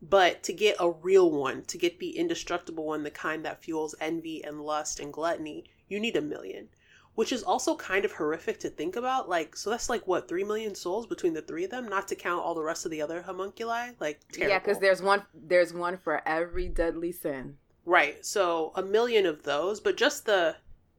[0.00, 3.94] but to get a real one to get the indestructible one the kind that fuels
[4.00, 6.68] envy and lust and gluttony you need a million
[7.14, 10.44] which is also kind of horrific to think about like so that's like what 3
[10.44, 13.02] million souls between the three of them not to count all the rest of the
[13.02, 14.52] other homunculi like terrible.
[14.52, 17.56] Yeah, because there's one there's one for every deadly sin.
[17.86, 18.24] Right.
[18.24, 20.56] So a million of those, but just the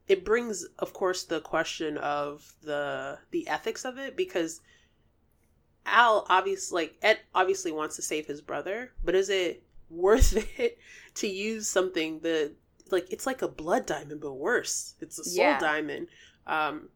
[0.08, 4.60] it brings of course the question of the the ethics of it because
[5.84, 10.78] Al obviously like Ed obviously wants to save his brother, but is it worth it
[11.14, 12.52] to use something that
[12.92, 14.94] like it's like a blood diamond but worse.
[15.00, 15.58] It's a soul Yeah.
[15.58, 16.08] diamond.
[16.46, 16.88] Um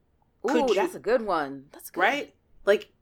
[0.44, 1.66] Ooh, Could you- that's a good one.
[1.72, 2.00] That's good.
[2.00, 2.34] right?
[2.64, 2.92] Like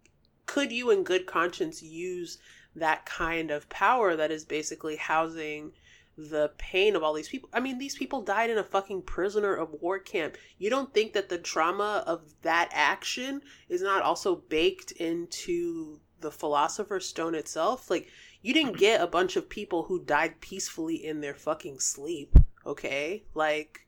[0.46, 2.38] could you in good conscience use
[2.74, 5.72] that kind of power that is basically housing
[6.16, 7.48] the pain of all these people.
[7.52, 10.36] I mean, these people died in a fucking prisoner of war camp.
[10.58, 16.32] You don't think that the trauma of that action is not also baked into the
[16.32, 17.88] Philosopher's Stone itself?
[17.88, 18.08] Like,
[18.42, 22.36] you didn't get a bunch of people who died peacefully in their fucking sleep.
[22.68, 23.86] Okay, like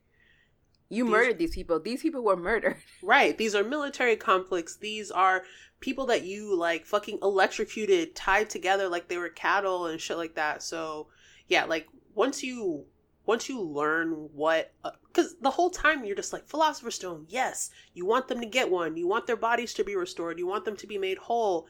[0.89, 1.79] you These- murdered these people.
[1.79, 2.77] These people were murdered.
[3.03, 3.37] Right.
[3.37, 4.75] These are military conflicts.
[4.75, 5.43] These are
[5.79, 10.35] people that you like fucking electrocuted, tied together like they were cattle and shit like
[10.35, 10.61] that.
[10.63, 11.07] So,
[11.47, 12.85] yeah, like once you
[13.25, 17.25] once you learn what uh, cuz the whole time you're just like philosopher's stone.
[17.29, 18.97] Yes, you want them to get one.
[18.97, 20.39] You want their bodies to be restored.
[20.39, 21.67] You want them to be made whole.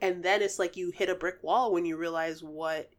[0.00, 2.90] And then it's like you hit a brick wall when you realize what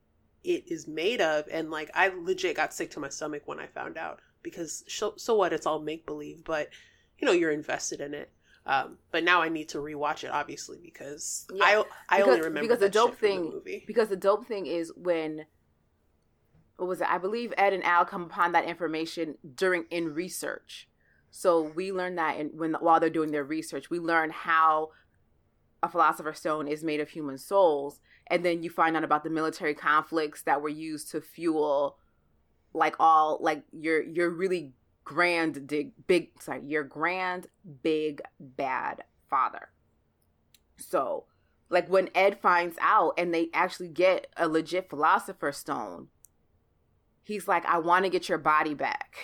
[0.45, 3.67] it is made of and like I legit got sick to my stomach when I
[3.67, 6.69] found out because so, so what it's all make believe but
[7.17, 8.31] you know you're invested in it
[8.67, 12.41] um, but now I need to rewatch it obviously because Yeah, I I because, only
[12.41, 13.84] remember because the dope thing the movie.
[13.86, 15.45] because the dope thing is when
[16.77, 17.10] what was it?
[17.10, 20.89] I believe Ed and Al come upon that information during in research.
[21.31, 24.89] So we learn that in, when while they're doing their research, we learn how
[25.81, 29.29] a philosopher's stone is made of human souls, and then you find out about the
[29.29, 31.97] military conflicts that were used to fuel,
[32.73, 37.47] like all like your your really grand dig, big sorry your grand
[37.83, 39.69] big bad father.
[40.77, 41.25] So,
[41.69, 46.07] like when Ed finds out and they actually get a legit philosopher's stone,
[47.23, 49.15] he's like, I want to get your body back,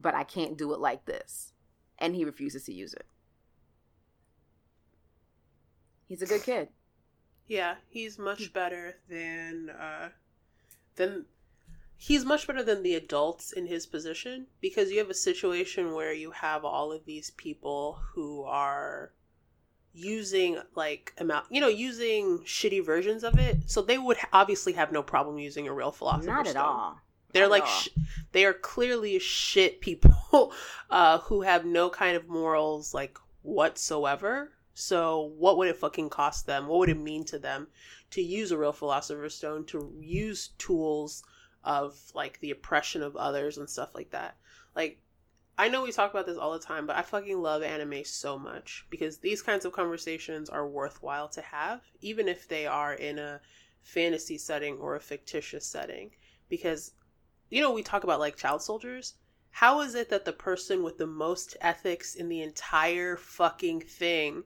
[0.00, 1.52] but I can't do it like this.
[1.98, 3.06] And he refuses to use it.
[6.08, 6.68] He's a good kid.
[7.46, 10.10] Yeah, he's much better than uh
[10.96, 11.26] than
[11.96, 16.12] he's much better than the adults in his position because you have a situation where
[16.12, 19.12] you have all of these people who are
[19.94, 24.90] using like amount you know using shitty versions of it so they would obviously have
[24.90, 26.64] no problem using a real philosopher Not at stone.
[26.64, 26.98] all.
[27.32, 27.88] They're Not like sh-
[28.32, 30.52] they are clearly shit people
[30.90, 34.52] uh, who have no kind of morals like whatsoever.
[34.74, 36.66] So what would it fucking cost them?
[36.66, 37.68] What would it mean to them
[38.10, 41.22] to use a real philosopher's stone to use tools
[41.64, 44.36] of like the oppression of others and stuff like that?
[44.74, 44.98] Like
[45.58, 48.38] I know we talk about this all the time, but I fucking love anime so
[48.38, 53.18] much because these kinds of conversations are worthwhile to have even if they are in
[53.18, 53.40] a
[53.82, 56.10] fantasy setting or a fictitious setting
[56.48, 56.92] because
[57.50, 59.14] you know we talk about like child soldiers
[59.50, 64.44] how is it that the person with the most ethics in the entire fucking thing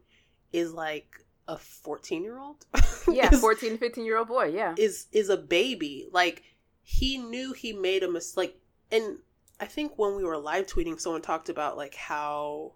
[0.53, 1.09] is like
[1.49, 2.65] a 14 year old
[3.11, 4.47] Yeah, 14, 15 year old boy.
[4.47, 4.75] Yeah.
[4.77, 6.43] is is a baby like
[6.83, 8.61] he knew he made a mistake
[8.93, 9.19] and
[9.61, 12.73] i think when we were live tweeting someone talked about like how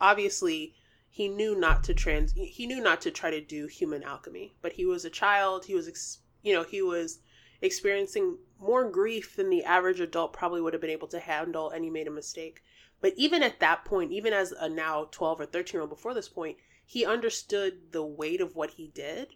[0.00, 0.74] obviously
[1.10, 4.72] he knew not to trans he knew not to try to do human alchemy but
[4.72, 7.18] he was a child he was ex- you know he was
[7.60, 11.84] experiencing more grief than the average adult probably would have been able to handle and
[11.84, 12.62] he made a mistake
[13.00, 16.14] but even at that point even as a now 12 or 13 year old before
[16.14, 19.34] this point he understood the weight of what he did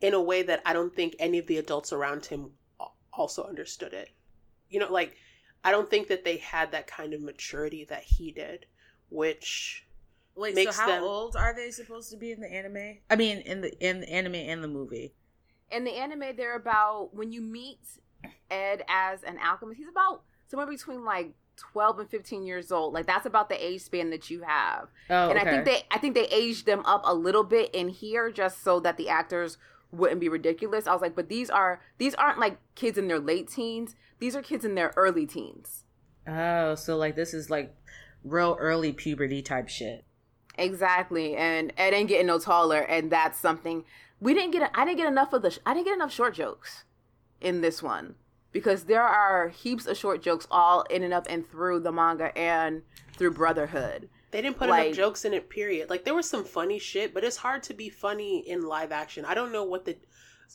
[0.00, 2.50] in a way that i don't think any of the adults around him
[3.12, 4.10] also understood it
[4.68, 5.16] you know like
[5.64, 8.66] i don't think that they had that kind of maturity that he did
[9.08, 9.86] which
[10.34, 12.98] Wait, makes so how them- old are they supposed to be in the anime?
[13.08, 15.14] I mean, in the in the anime and the movie.
[15.70, 17.80] In the anime, they're about when you meet
[18.50, 22.92] Ed as an alchemist, he's about somewhere between like 12 and 15 years old.
[22.92, 24.88] Like that's about the age span that you have.
[25.10, 27.88] Oh, and I think they I think they aged them up a little bit in
[27.88, 29.58] here just so that the actors
[29.90, 30.86] wouldn't be ridiculous.
[30.86, 33.94] I was like, but these are these aren't like kids in their late teens.
[34.18, 35.84] These are kids in their early teens.
[36.26, 37.74] Oh, so like this is like
[38.24, 40.04] real early puberty type shit.
[40.58, 41.36] Exactly.
[41.36, 43.84] And Ed ain't getting no taller and that's something
[44.20, 46.84] we didn't get I didn't get enough of the I didn't get enough short jokes
[47.40, 48.14] in this one
[48.56, 52.36] because there are heaps of short jokes all in and up and through the manga
[52.38, 52.82] and
[53.18, 54.08] through Brotherhood.
[54.30, 55.90] They didn't put Like- enough jokes in it, period.
[55.90, 59.24] Like there was some funny shit, but it's hard to be funny in live action.
[59.26, 59.96] I don't know what the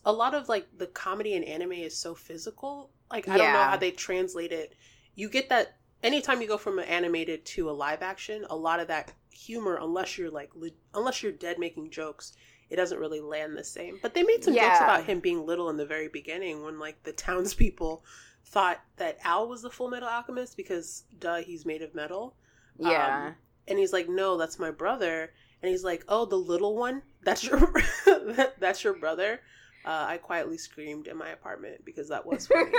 [0.04, 2.90] a lot of like the comedy in anime is so physical.
[3.12, 4.74] Like I don't know how they translate it.
[5.16, 8.80] You get that anytime you go from an animated to a live action, a lot
[8.80, 12.34] of that humor unless you're like le- unless you're dead making jokes,
[12.72, 14.00] it doesn't really land the same.
[14.02, 17.04] But they made some jokes about him being little in the very beginning when like
[17.04, 18.04] the townspeople
[18.46, 22.36] thought that Al was the full metal alchemist because duh, he's made of metal.
[22.80, 23.28] Yeah.
[23.28, 23.36] Um,
[23.68, 27.04] and he's like, "No, that's my brother." And he's like, "Oh, the little one?
[27.24, 27.60] That's your
[28.06, 29.42] that, that's your brother?"
[29.86, 32.72] Uh, I quietly screamed in my apartment because that was funny.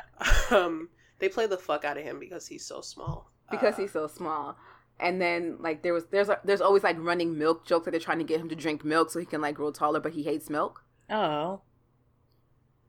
[0.50, 0.88] um,
[1.18, 3.30] they play the fuck out of him because he's so small.
[3.50, 4.56] because Uh, he's so small.
[4.98, 8.00] And then like there was there's a, there's always like running milk jokes that they're
[8.00, 10.22] trying to get him to drink milk so he can like grow taller, but he
[10.22, 10.84] hates milk.
[11.10, 11.62] Oh,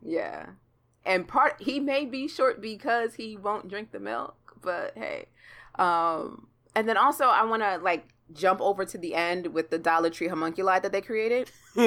[0.02, 0.52] Yeah.
[1.06, 5.26] And part he may be short because he won't drink the milk, but hey.
[5.76, 9.78] Um and then also I want to like jump over to the end with the
[9.80, 11.50] Dollar Tree homunculi that they created.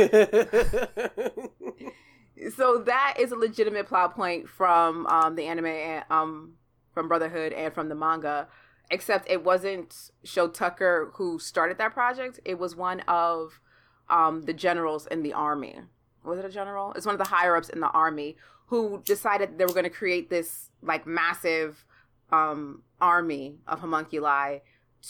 [2.56, 6.54] So that is a legitimate plot point from um the anime and, um
[6.94, 8.48] from Brotherhood and from the manga.
[8.90, 12.40] Except it wasn't Shou Tucker who started that project.
[12.44, 13.60] It was one of
[14.08, 15.76] um, the generals in the army.
[16.24, 16.92] Was it a general?
[16.94, 18.36] It's one of the higher ups in the army
[18.66, 21.84] who decided they were going to create this like massive
[22.30, 24.58] um, army of homunculi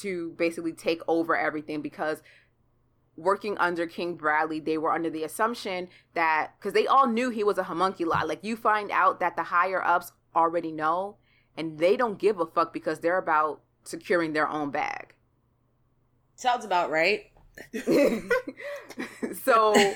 [0.00, 2.22] to basically take over everything because
[3.16, 7.44] working under King Bradley, they were under the assumption that because they all knew he
[7.44, 8.24] was a homunculi.
[8.24, 11.16] Like you find out that the higher ups already know,
[11.56, 13.60] and they don't give a fuck because they're about
[13.90, 15.14] securing their own bag.
[16.36, 17.24] Sounds about right.
[19.44, 19.94] so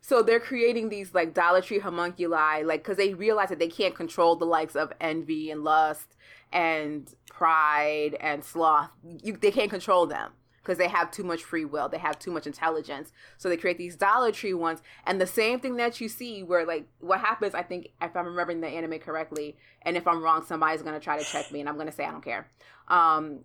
[0.00, 3.94] so they're creating these like Dollar Tree homunculi, like because they realize that they can't
[3.94, 6.16] control the likes of envy and lust
[6.52, 8.90] and pride and sloth.
[9.22, 10.30] You, they can't control them
[10.62, 11.88] because they have too much free will.
[11.88, 13.12] They have too much intelligence.
[13.36, 14.80] So they create these Dollar Tree ones.
[15.06, 18.26] And the same thing that you see where like what happens, I think if I'm
[18.26, 21.68] remembering the anime correctly, and if I'm wrong, somebody's gonna try to check me and
[21.68, 22.48] I'm gonna say I don't care.
[22.88, 23.40] Um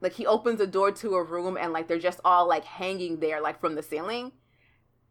[0.00, 3.20] like he opens a door to a room and like they're just all like hanging
[3.20, 4.32] there like from the ceiling.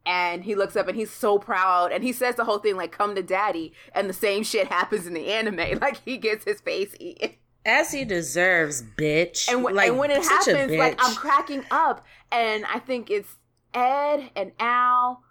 [0.05, 1.91] And he looks up and he's so proud.
[1.91, 3.73] And he says the whole thing like come to daddy.
[3.93, 5.79] And the same shit happens in the anime.
[5.81, 7.31] Like he gets his face eaten.
[7.65, 9.49] As he deserves bitch.
[9.51, 12.05] And, when, like, and when it happens like i'm cracking up.
[12.31, 13.35] And i think it's
[13.73, 15.23] ed and al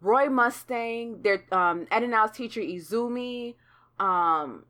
[0.00, 3.54] roy mustang their um ed and al's teacher izumi.
[4.00, 4.64] Um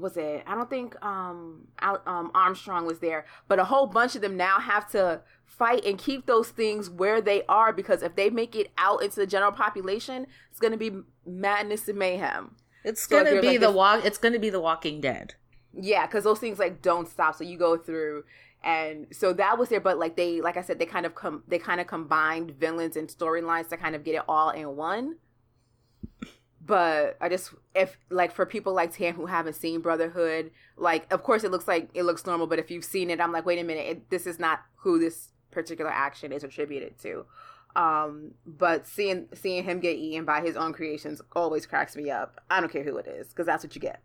[0.00, 0.44] was it?
[0.46, 4.58] I don't think um, um, Armstrong was there, but a whole bunch of them now
[4.60, 8.70] have to fight and keep those things where they are because if they make it
[8.76, 10.92] out into the general population, it's going to be
[11.24, 12.56] madness and mayhem.
[12.84, 14.04] It's so going to be like the walk.
[14.04, 15.34] It's going to be the Walking Dead.
[15.72, 17.34] Yeah, because those things like don't stop.
[17.34, 18.24] So you go through,
[18.62, 19.80] and so that was there.
[19.80, 22.96] But like they, like I said, they kind of come, they kind of combined villains
[22.96, 25.16] and storylines to kind of get it all in one
[26.66, 31.22] but I just if like for people like Tam who haven't seen Brotherhood, like of
[31.22, 33.58] course it looks like it looks normal, but if you've seen it, I'm like, wait
[33.58, 37.24] a minute, it, this is not who this particular action is attributed to.
[37.76, 42.40] Um, but seeing seeing him get eaten by his own creations always cracks me up.
[42.50, 44.02] I don't care who it is because that's what you get.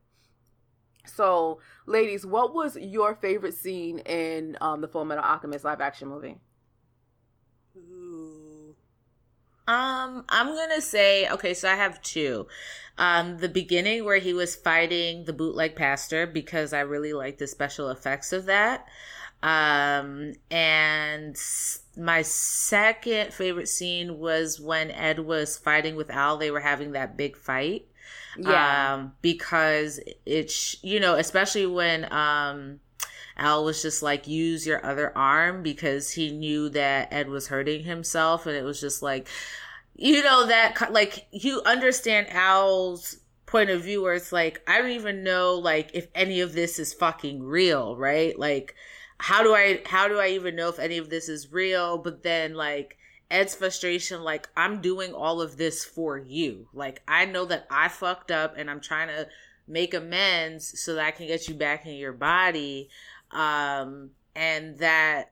[1.05, 6.37] So, ladies, what was your favorite scene in um, the Fullmetal Alchemist live action movie?
[9.67, 11.53] Um, I'm gonna say okay.
[11.53, 12.47] So I have two.
[12.97, 17.47] Um, the beginning where he was fighting the bootleg pastor because I really like the
[17.47, 18.87] special effects of that.
[19.41, 21.35] Um, and
[21.97, 26.37] my second favorite scene was when Ed was fighting with Al.
[26.37, 27.85] They were having that big fight.
[28.37, 28.93] Yeah.
[28.93, 32.79] Um, because it's you know, especially when um
[33.37, 37.83] Al was just like, use your other arm because he knew that Ed was hurting
[37.83, 38.45] himself.
[38.45, 39.27] And it was just like,
[39.95, 44.91] you know, that like you understand Al's point of view where it's like, I don't
[44.91, 48.37] even know like if any of this is fucking real, right?
[48.37, 48.75] Like,
[49.17, 51.97] how do I, how do I even know if any of this is real?
[51.97, 52.97] But then like,
[53.29, 56.67] Ed's frustration, like, I'm doing all of this for you.
[56.73, 59.27] Like, I know that I fucked up and I'm trying to
[59.67, 62.89] make amends so that I can get you back in your body
[63.33, 65.31] um, and that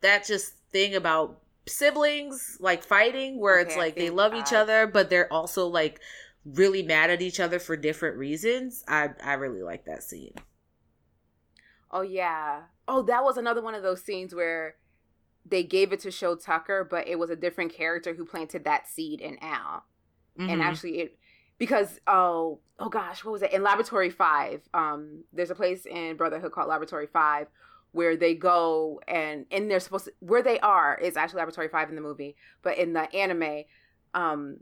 [0.00, 4.86] that just thing about siblings like fighting where okay, it's like they love each other
[4.86, 5.98] but they're also like
[6.44, 10.34] really mad at each other for different reasons i i really like that scene.
[11.90, 12.62] Oh yeah.
[12.88, 14.74] Oh that was another one of those scenes where
[15.46, 18.88] they gave it to Shou Tucker but it was a different character who planted that
[18.88, 19.84] seed in al.
[20.38, 20.50] Mm-hmm.
[20.50, 21.18] and actually it
[21.58, 23.52] because oh oh gosh what was it?
[23.52, 27.48] In laboratory five um there's a place in brotherhood called laboratory five
[27.92, 31.88] where they go and and they're supposed to where they are is actually laboratory five
[31.88, 33.64] in the movie but in the anime
[34.14, 34.58] um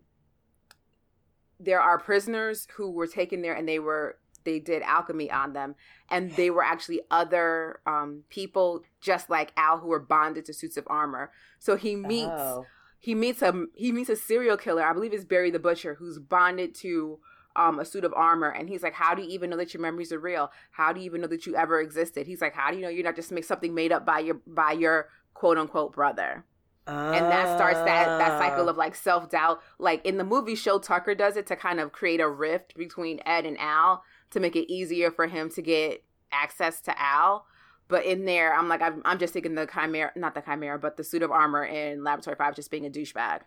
[1.58, 5.74] there are prisoners who were taken there and they were they did alchemy on them.
[6.10, 10.76] And they were actually other um people just like al who were bonded to suits
[10.76, 11.30] of armor.
[11.58, 12.66] So he meets oh
[13.02, 14.84] he meets a he meets a serial killer.
[14.84, 17.18] I believe it's Barry the Butcher, who's bonded to
[17.56, 19.80] um, a suit of armor, and he's like, "How do you even know that your
[19.80, 20.52] memories are real?
[20.70, 22.88] How do you even know that you ever existed?" He's like, "How do you know
[22.88, 26.44] you're not just make something made up by your by your quote unquote brother?"
[26.86, 29.60] And that starts that that cycle of like self doubt.
[29.80, 33.18] Like in the movie, Shou, Tucker does it to kind of create a rift between
[33.26, 37.46] Ed and Al to make it easier for him to get access to Al.
[37.92, 40.96] But in there, I'm like, I'm, I'm just thinking the chimera, not the chimera, but
[40.96, 43.40] the suit of armor in Laboratory Five just being a douchebag.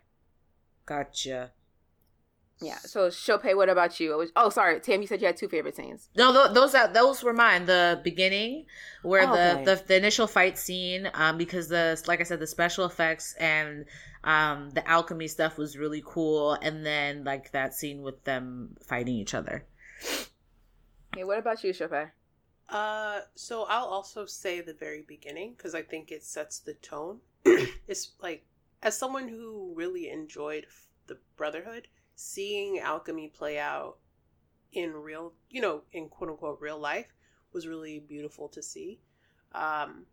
[0.86, 1.50] Gotcha.
[2.62, 2.78] Yeah.
[2.78, 4.16] So Sope, what about you?
[4.16, 5.00] Was, oh, sorry, Tam.
[5.00, 6.10] You said you had two favorite scenes.
[6.16, 7.66] No, th- those are, those were mine.
[7.66, 8.66] The beginning,
[9.02, 9.64] where oh, the, okay.
[9.64, 13.84] the the initial fight scene, um, because the like I said, the special effects and
[14.22, 19.16] um the alchemy stuff was really cool, and then like that scene with them fighting
[19.16, 19.66] each other.
[21.16, 22.10] Hey, what about you, Sope?
[22.68, 27.20] Uh, so I'll also say the very beginning because I think it sets the tone.
[27.44, 28.44] it's like
[28.82, 30.66] as someone who really enjoyed
[31.06, 33.98] the Brotherhood, seeing alchemy play out
[34.72, 37.06] in real, you know, in quote unquote real life
[37.52, 39.00] was really beautiful to see.
[39.52, 40.06] Um,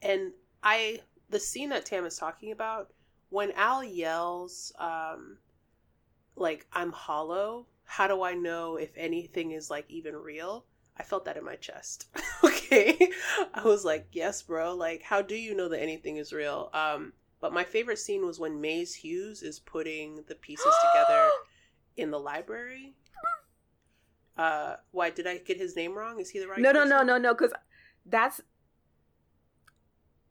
[0.00, 0.32] and
[0.62, 2.92] I, the scene that Tam is talking about,
[3.30, 5.38] when Al yells, um,
[6.36, 10.64] like, I'm hollow, how do I know if anything is like even real?
[10.98, 12.06] I felt that in my chest.
[12.44, 13.10] okay.
[13.54, 14.74] I was like, yes, bro.
[14.74, 16.70] Like, how do you know that anything is real?
[16.74, 21.28] Um, but my favorite scene was when Maes Hughes is putting the pieces together
[21.96, 22.94] in the library.
[24.36, 26.20] Uh, why did I get his name wrong?
[26.20, 26.58] Is he the right?
[26.58, 26.88] No, person?
[26.88, 27.34] no, no, no, no.
[27.34, 27.52] Because
[28.06, 28.40] that's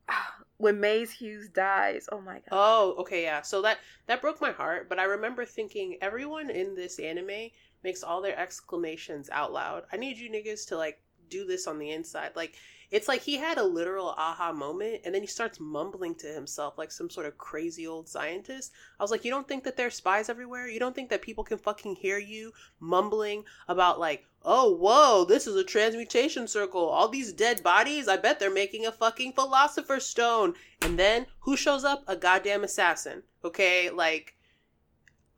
[0.58, 2.08] when Maes Hughes dies.
[2.12, 2.50] Oh my god.
[2.52, 3.42] Oh, okay, yeah.
[3.42, 4.88] So that that broke my heart.
[4.90, 7.50] But I remember thinking everyone in this anime
[7.84, 9.84] makes all their exclamations out loud.
[9.92, 11.00] I need you niggas to like
[11.30, 12.32] do this on the inside.
[12.36, 12.56] Like
[12.90, 16.78] it's like he had a literal aha moment and then he starts mumbling to himself
[16.78, 18.72] like some sort of crazy old scientist.
[18.98, 20.70] I was like, you don't think that there's spies everywhere?
[20.70, 25.48] You don't think that people can fucking hear you mumbling about like, oh, whoa, this
[25.48, 26.86] is a transmutation circle.
[26.88, 30.54] All these dead bodies, I bet they're making a fucking philosopher's stone.
[30.82, 32.04] And then who shows up?
[32.08, 33.24] A goddamn assassin.
[33.44, 34.37] Okay, like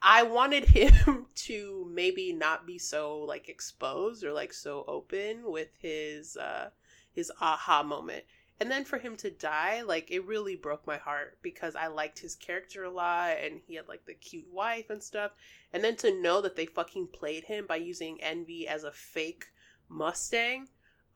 [0.01, 5.69] I wanted him to maybe not be so like exposed or like so open with
[5.81, 6.69] his uh
[7.11, 8.23] his aha moment.
[8.61, 12.19] And then for him to die, like it really broke my heart because I liked
[12.19, 15.31] his character a lot and he had like the cute wife and stuff.
[15.71, 19.45] And then to know that they fucking played him by using Envy as a fake
[19.87, 20.67] Mustang,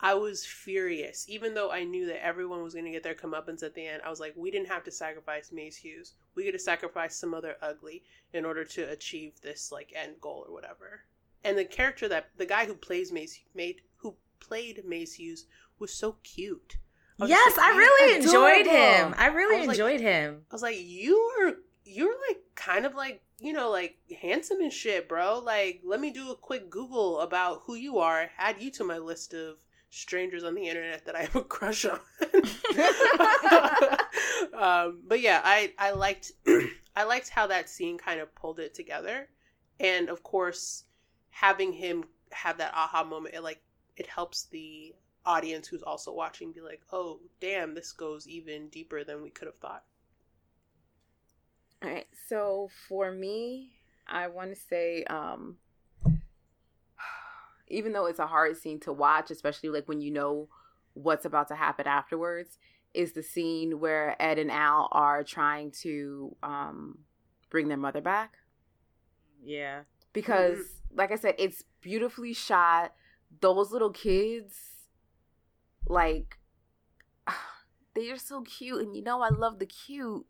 [0.04, 1.26] I was furious.
[1.30, 4.02] Even though I knew that everyone was going to get their comeuppance at the end,
[4.06, 6.16] I was like, we didn't have to sacrifice Maes Hughes.
[6.36, 10.44] We could have sacrificed some other ugly in order to achieve this like end goal
[10.46, 11.06] or whatever.
[11.46, 15.46] And the character that the guy who plays Maes made who played Maes Hughes
[15.80, 16.76] was so cute.
[17.22, 19.16] I yes, like, I really enjoyed him.
[19.18, 20.42] I really I enjoyed like, him.
[20.52, 21.54] I was like, you are
[21.86, 25.40] you're like kind of like you know like handsome and shit, bro.
[25.40, 28.30] Like, let me do a quick Google about who you are.
[28.38, 29.56] Add you to my list of
[29.94, 32.00] strangers on the internet that I have a crush on.
[34.60, 36.32] um, but yeah, I I liked
[36.96, 39.30] I liked how that scene kind of pulled it together,
[39.80, 40.86] and of course,
[41.30, 43.62] having him have that aha moment, it like
[43.96, 49.04] it helps the audience who's also watching be like, oh, damn, this goes even deeper
[49.04, 49.84] than we could have thought.
[51.84, 52.08] All right.
[52.28, 53.74] So for me,
[54.08, 55.58] I want to say, um,
[57.74, 60.48] even though it's a hard scene to watch, especially like when you know
[60.94, 62.58] what's about to happen afterwards,
[62.94, 67.00] is the scene where Ed and Al are trying to um,
[67.50, 68.36] bring their mother back.
[69.44, 69.82] Yeah.
[70.14, 70.98] Because, mm-hmm.
[71.00, 72.94] like I said, it's beautifully shot.
[73.42, 74.56] Those little kids
[75.88, 76.38] like
[77.96, 80.26] they are so cute and you know I love the cute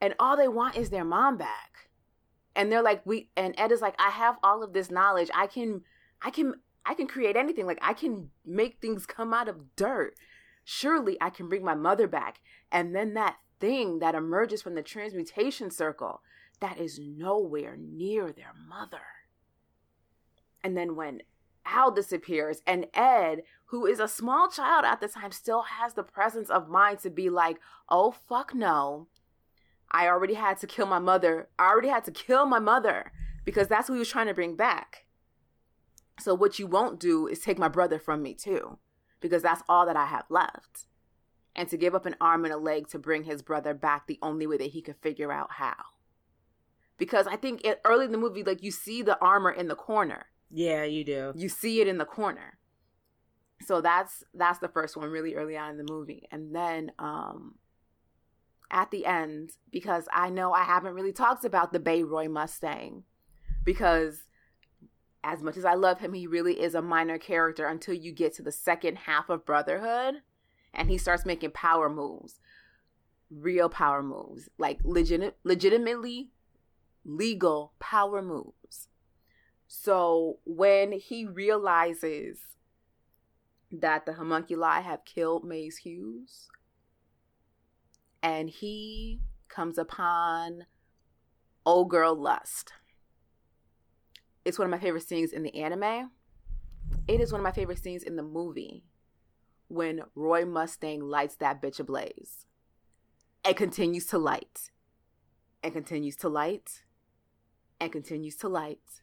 [0.00, 1.90] and all they want is their mom back.
[2.54, 5.30] And they're like we and Ed is like I have all of this knowledge.
[5.34, 5.82] I can
[6.24, 6.54] I can
[6.84, 7.66] I can create anything.
[7.66, 10.14] Like I can make things come out of dirt.
[10.64, 12.40] Surely I can bring my mother back.
[12.70, 16.22] And then that thing that emerges from the transmutation circle
[16.60, 19.02] that is nowhere near their mother.
[20.62, 21.22] And then when
[21.64, 26.02] Al disappears, and Ed, who is a small child at the time, still has the
[26.02, 27.58] presence of mind to be like,
[27.88, 29.08] oh, fuck no.
[29.90, 31.48] I already had to kill my mother.
[31.58, 33.12] I already had to kill my mother
[33.44, 35.04] because that's who he was trying to bring back.
[36.22, 38.78] So, what you won't do is take my brother from me, too,
[39.20, 40.86] because that's all that I have left.
[41.54, 44.18] And to give up an arm and a leg to bring his brother back the
[44.22, 45.76] only way that he could figure out how.
[46.96, 49.74] Because I think it, early in the movie, like you see the armor in the
[49.74, 51.32] corner yeah, you do.
[51.34, 52.58] You see it in the corner.
[53.64, 56.28] So that's that's the first one really early on in the movie.
[56.30, 57.54] And then um
[58.70, 63.04] at the end because I know I haven't really talked about the bae Roy Mustang
[63.64, 64.24] because
[65.24, 68.34] as much as I love him, he really is a minor character until you get
[68.34, 70.22] to the second half of Brotherhood
[70.74, 72.40] and he starts making power moves.
[73.30, 76.30] Real power moves, like legit legitimately
[77.04, 78.88] legal power moves.
[79.66, 82.40] So when he realizes
[83.70, 86.48] that the homunculi have killed Maes Hughes,
[88.22, 90.66] and he comes upon
[91.64, 92.74] old girl lust.
[94.44, 96.10] It's one of my favorite scenes in the anime.
[97.08, 98.84] It is one of my favorite scenes in the movie
[99.68, 102.46] when Roy Mustang lights that bitch ablaze.
[103.44, 104.70] and continues to light.
[105.62, 106.82] And continues to light.
[107.80, 109.02] And continues to light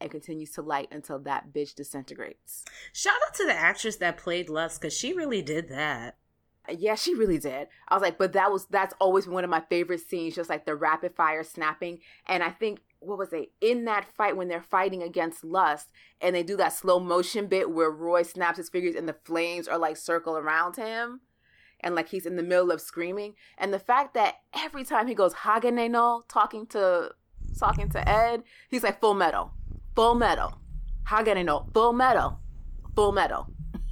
[0.00, 2.64] and continues to light until that bitch disintegrates.
[2.92, 6.16] Shout out to the actress that played Lust because she really did that.
[6.70, 7.68] Yeah, she really did.
[7.88, 10.66] I was like, but that was that's always one of my favorite scenes, just like
[10.66, 11.98] the rapid fire snapping.
[12.26, 15.90] And I think what was they in that fight when they're fighting against Lust,
[16.20, 19.68] and they do that slow motion bit where Roy snaps his fingers and the flames
[19.68, 21.20] are like circle around him,
[21.80, 23.34] and like he's in the middle of screaming.
[23.56, 27.12] And the fact that every time he goes Hagane no talking to
[27.58, 29.52] talking to Ed, he's like full metal,
[29.94, 30.58] full metal,
[31.08, 32.40] Hagane no full metal,
[32.94, 33.46] full metal.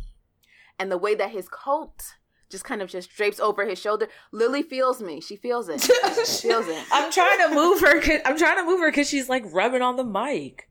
[0.78, 2.16] And the way that his coat
[2.48, 4.08] just kind of just drapes over his shoulder.
[4.32, 5.20] Lily feels me.
[5.20, 5.82] She feels it.
[6.26, 6.84] She feels it.
[6.90, 8.00] I'm trying to move her.
[8.00, 10.68] i I'm trying to move her because she's like rubbing on the mic.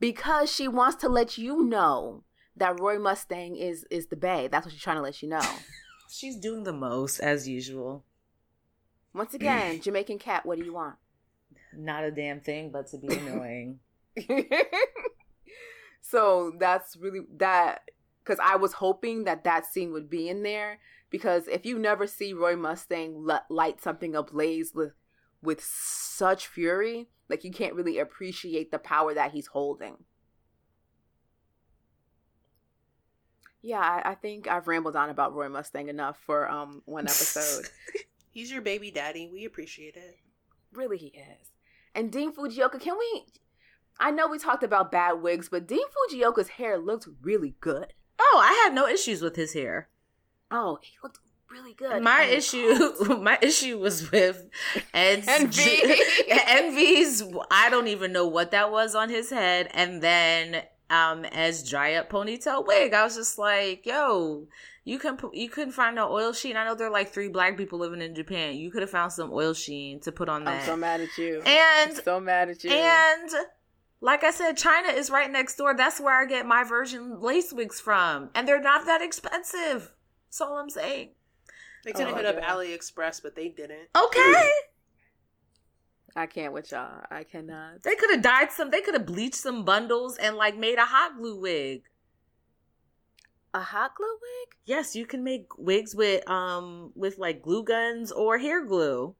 [0.00, 2.24] Because she wants to let you know
[2.56, 4.48] that Roy Mustang is is the bay.
[4.50, 5.42] That's what she's trying to let you know.
[6.10, 8.04] she's doing the most as usual.
[9.14, 10.44] Once again, Jamaican cat.
[10.44, 10.96] What do you want?
[11.74, 13.78] Not a damn thing, but to be annoying.
[16.02, 17.82] so that's really that
[18.22, 20.78] because I was hoping that that scene would be in there
[21.12, 24.94] because if you never see Roy Mustang light something ablaze with
[25.42, 29.98] with such fury, like you can't really appreciate the power that he's holding.
[33.60, 37.68] Yeah, I, I think I've rambled on about Roy Mustang enough for um one episode.
[38.30, 39.28] he's your baby daddy.
[39.30, 40.18] We appreciate it.
[40.72, 41.52] Really, he is.
[41.94, 43.26] And Dean Fujioka, can we?
[44.00, 47.92] I know we talked about bad wigs, but Dean Fujioka's hair looked really good.
[48.18, 49.90] Oh, I had no issues with his hair.
[50.52, 51.18] Oh, he looked
[51.50, 52.02] really good.
[52.02, 54.48] My issue, my issue was with
[54.94, 55.82] Ed's Envy.
[56.28, 57.22] Envy's.
[57.50, 61.94] I don't even know what that was on his head, and then um as dry
[61.94, 62.92] up ponytail wig.
[62.92, 64.46] I was just like, yo,
[64.84, 66.56] you can you couldn't find no oil sheen.
[66.56, 68.56] I know there are like three black people living in Japan.
[68.56, 70.60] You could have found some oil sheen to put on that.
[70.60, 71.42] I'm so mad at you.
[71.46, 72.70] And I'm so mad at you.
[72.70, 73.30] And
[74.00, 75.74] like I said, China is right next door.
[75.74, 79.92] That's where I get my version lace wigs from, and they're not that expensive.
[80.32, 81.10] That's all I'm saying.
[81.84, 83.88] They could have oh, hit up AliExpress, but they didn't.
[83.94, 84.50] Okay.
[86.16, 87.02] I can't with y'all.
[87.10, 87.82] I cannot.
[87.82, 88.70] They could have dyed some.
[88.70, 91.82] They could have bleached some bundles and like made a hot glue wig.
[93.52, 94.56] A hot glue wig?
[94.64, 99.14] Yes, you can make wigs with um with like glue guns or hair glue.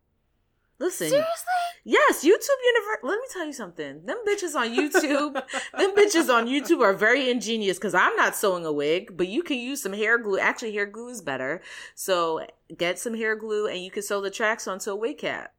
[0.83, 1.11] Listen.
[1.11, 1.63] Seriously?
[1.85, 2.99] Yes, YouTube Universe.
[3.05, 4.05] Let me tell you something.
[4.05, 5.35] Them bitches on YouTube,
[5.79, 9.45] them bitches on YouTube are very ingenious because I'm not sewing a wig, but you
[9.45, 10.41] can use some hair glue.
[10.41, 11.63] Actually, hair glue is better.
[11.95, 12.45] So
[12.77, 15.55] get some hair glue and you can sew the tracks onto a wig cap.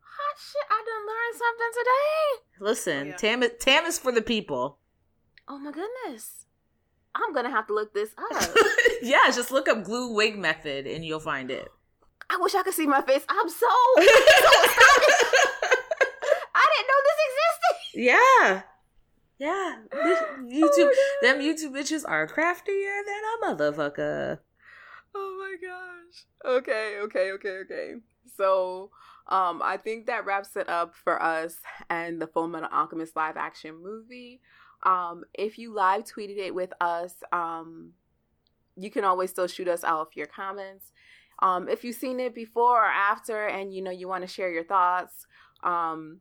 [0.00, 0.64] Hot shit!
[0.70, 2.64] I done learned something today.
[2.70, 3.16] Listen, oh, yeah.
[3.16, 4.78] Tam, Tam is for the people.
[5.46, 6.46] Oh my goodness.
[7.14, 8.56] I'm gonna have to look this up.
[9.02, 11.70] yeah, just look up glue wig method and you'll find it.
[12.30, 13.24] I wish I could see my face.
[13.28, 13.66] I'm so, so
[16.54, 17.74] I didn't know this existed.
[17.94, 18.62] Yeah.
[19.38, 19.76] Yeah.
[20.44, 24.38] YouTube oh them YouTube bitches are craftier than a motherfucker.
[25.12, 26.24] Oh my gosh.
[26.44, 27.94] Okay, okay, okay, okay.
[28.36, 28.90] So
[29.26, 31.56] um I think that wraps it up for us
[31.88, 34.40] and the Fullmetal Alchemist live action movie.
[34.84, 37.94] Um if you live tweeted it with us, um
[38.76, 40.92] you can always still shoot us out your comments.
[41.40, 44.52] Um, if you've seen it before or after and you know you want to share
[44.52, 45.26] your thoughts,
[45.62, 46.20] um,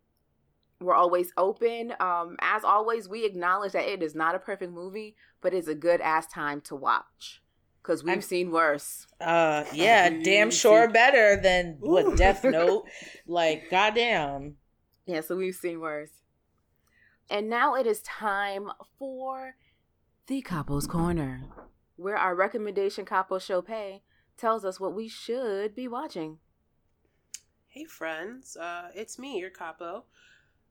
[0.80, 1.94] we're always open.
[2.00, 5.76] Um, as always, we acknowledge that it is not a perfect movie, but it's a
[5.76, 7.42] good ass time to watch
[7.82, 9.08] because we've I'm, seen worse.
[9.20, 10.94] Uh, yeah, damn sure seen...
[10.94, 12.86] better than what Death Note.
[13.28, 14.56] like, goddamn.
[15.06, 16.12] Yeah, so we've seen worse.
[17.30, 19.56] And now it is time for
[20.28, 21.44] the Capo's Corner,
[21.96, 24.02] where our recommendation Capo Sope
[24.40, 26.40] tells us what we should be watching.
[27.68, 28.58] Hey, friends.
[28.58, 30.06] Uh, it's me, your capo.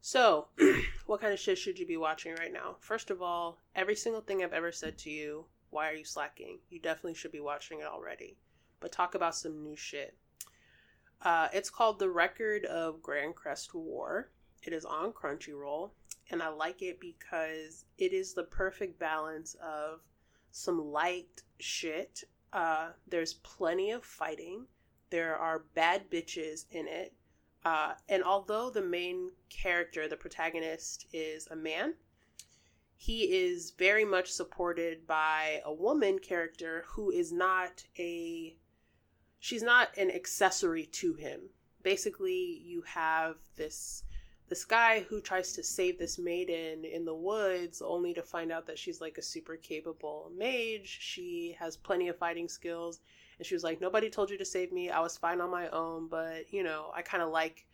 [0.01, 0.49] So,
[1.07, 2.77] what kind of shit should you be watching right now?
[2.81, 6.59] First of all, every single thing I've ever said to you, why are you slacking?
[6.71, 8.37] You definitely should be watching it already.
[8.81, 10.17] But talk about some new shit.
[11.21, 14.31] Uh, it's called The Record of Grancrest War.
[14.63, 15.91] It is on Crunchyroll,
[16.31, 20.01] and I like it because it is the perfect balance of
[20.53, 24.67] some light shit uh, there's plenty of fighting.
[25.11, 27.15] There are bad bitches in it.
[27.65, 31.95] Uh, and although the main character, the protagonist, is a man,
[32.97, 38.57] he is very much supported by a woman character who is not a.
[39.41, 41.51] She's not an accessory to him.
[41.83, 44.03] Basically, you have this
[44.49, 48.67] this guy who tries to save this maiden in the woods only to find out
[48.67, 50.99] that she's like a super capable mage.
[51.01, 53.01] She has plenty of fighting skills.
[53.39, 54.91] And she was like, Nobody told you to save me.
[54.91, 57.67] I was fine on my own, but you know, I kind of like.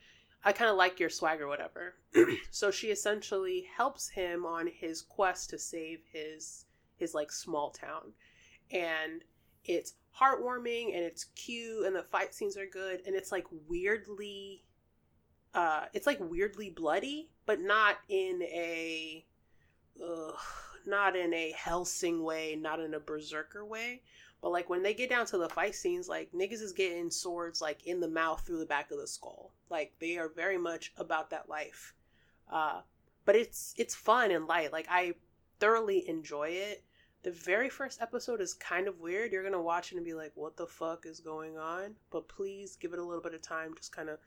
[0.46, 1.94] I kind of like your swag or whatever.
[2.50, 6.66] so she essentially helps him on his quest to save his
[6.96, 8.12] his like small town.
[8.70, 9.22] And
[9.64, 14.62] it's heartwarming and it's cute and the fight scenes are good and it's like weirdly
[15.54, 19.24] uh it's like weirdly bloody, but not in a
[20.02, 20.34] ugh,
[20.86, 24.02] not in a Hellsing way, not in a berserker way.
[24.44, 27.62] But like when they get down to the fight scenes, like niggas is getting swords
[27.62, 29.54] like in the mouth through the back of the skull.
[29.70, 31.94] Like they are very much about that life.
[32.52, 32.82] Uh,
[33.24, 34.70] but it's it's fun and light.
[34.72, 35.14] Like I
[35.60, 36.84] thoroughly enjoy it.
[37.22, 39.32] The very first episode is kind of weird.
[39.32, 42.76] You're gonna watch it and be like, "What the fuck is going on?" But please
[42.76, 43.74] give it a little bit of time.
[43.74, 44.18] Just kind of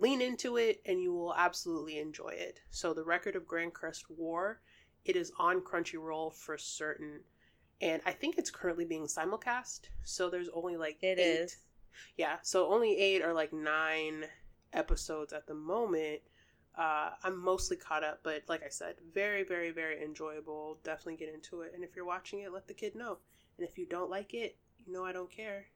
[0.00, 2.60] lean into it, and you will absolutely enjoy it.
[2.70, 4.60] So, the record of Grancrest War,
[5.04, 7.20] it is on Crunchyroll for certain
[7.80, 9.80] and I think it's currently being simulcast.
[10.04, 11.40] So there's only like It eight.
[11.40, 11.56] is.
[12.16, 14.26] Yeah, so only eight or like nine
[14.72, 16.20] episodes at the moment.
[16.76, 20.78] Uh, I'm mostly caught up, but like I said, very, very, very enjoyable.
[20.84, 21.72] Definitely get into it.
[21.74, 23.18] And if you're watching it, let the kid know.
[23.58, 25.66] And if you don't like it, you know I don't care.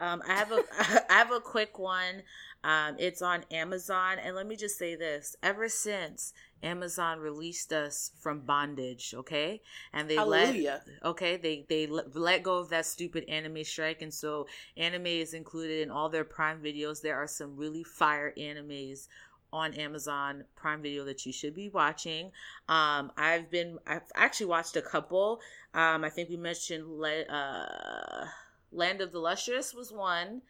[0.00, 0.62] Um, I have a
[1.10, 2.22] I have a quick one.
[2.62, 6.32] Um, it's on Amazon, and let me just say this: ever since
[6.62, 9.60] Amazon released us from bondage, okay,
[9.92, 10.82] and they Hallelujah.
[10.84, 15.06] let okay they they let, let go of that stupid anime strike, and so anime
[15.06, 17.02] is included in all their Prime videos.
[17.02, 19.08] There are some really fire animes
[19.52, 22.32] on Amazon Prime Video that you should be watching.
[22.68, 25.40] Um, I've been I've actually watched a couple.
[25.74, 28.26] Um, I think we mentioned Le- uh,
[28.72, 30.42] Land of the Lustrous was one.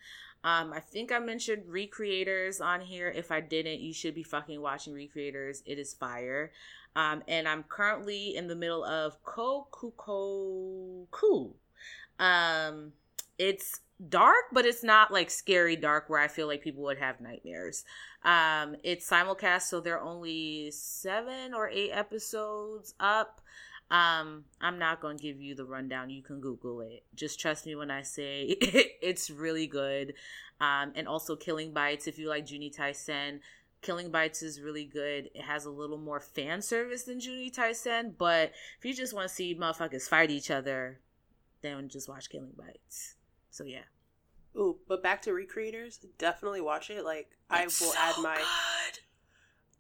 [0.43, 3.09] Um, I think I mentioned Re:Creators on here.
[3.09, 5.63] If I didn't, you should be fucking watching Re:Creators.
[5.65, 6.53] It is fire.
[6.95, 11.07] Um, and I'm currently in the middle of Kokkoku.
[12.19, 12.93] Um,
[13.39, 17.21] it's dark, but it's not like scary dark where I feel like people would have
[17.21, 17.85] nightmares.
[18.23, 23.41] Um, it's simulcast, so there are only seven or eight episodes up.
[23.91, 26.11] Um, I'm not gonna give you the rundown.
[26.11, 27.05] You can Google it.
[27.15, 30.15] Just trust me when I say it's really good.
[30.61, 32.07] Um, and also Killing Bites.
[32.07, 33.41] If you like Juni Taisen,
[33.83, 35.31] Killing Bites is really good.
[35.35, 39.29] It has a little more fan service than Juni Taisen, but if you just want
[39.29, 41.01] to see motherfuckers fight each other,
[41.61, 43.17] then just watch Killing Bites.
[43.51, 43.83] So yeah.
[44.57, 47.05] Ooh, but back to Re:Creators, definitely watch it.
[47.05, 48.45] Like I will add my good.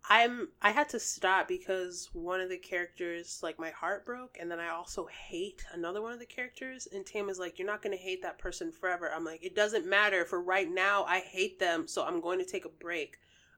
[0.08, 4.50] I'm I had to stop because one of the characters like my heart broke and
[4.50, 7.80] then I also hate another one of the characters and Tam is like you're not
[7.82, 9.10] going to hate that person forever.
[9.10, 12.44] I'm like it doesn't matter for right now I hate them so I'm going to
[12.44, 13.16] take a break.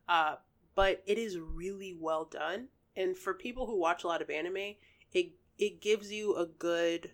[0.08, 0.36] Uh
[0.76, 4.76] but it is really well done and for people who watch a lot of anime
[5.12, 7.10] it it gives you a good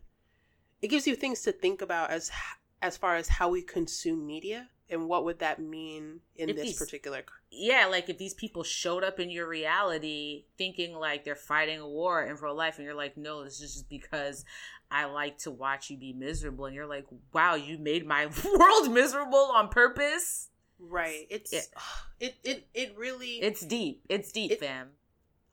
[0.82, 2.30] it gives you things to think about as
[2.82, 6.64] as far as how we consume media and what would that mean in If this
[6.66, 7.22] these- particular
[7.52, 11.88] yeah, like if these people showed up in your reality thinking like they're fighting a
[11.88, 14.44] war in real life, and you're like, no, this is just because
[14.90, 18.26] I like to watch you be miserable, and you're like, wow, you made my
[18.58, 20.48] world miserable on purpose.
[20.78, 21.26] Right.
[21.30, 21.60] It's Yeah.
[22.20, 24.02] it it it really It's deep.
[24.08, 24.88] It's deep, It- fam.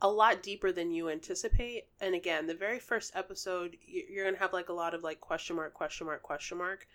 [0.01, 1.87] a lot deeper than you anticipate.
[1.99, 5.55] And again, the very first episode, you're gonna have like a lot of like question
[5.57, 6.87] mark, question mark, question mark.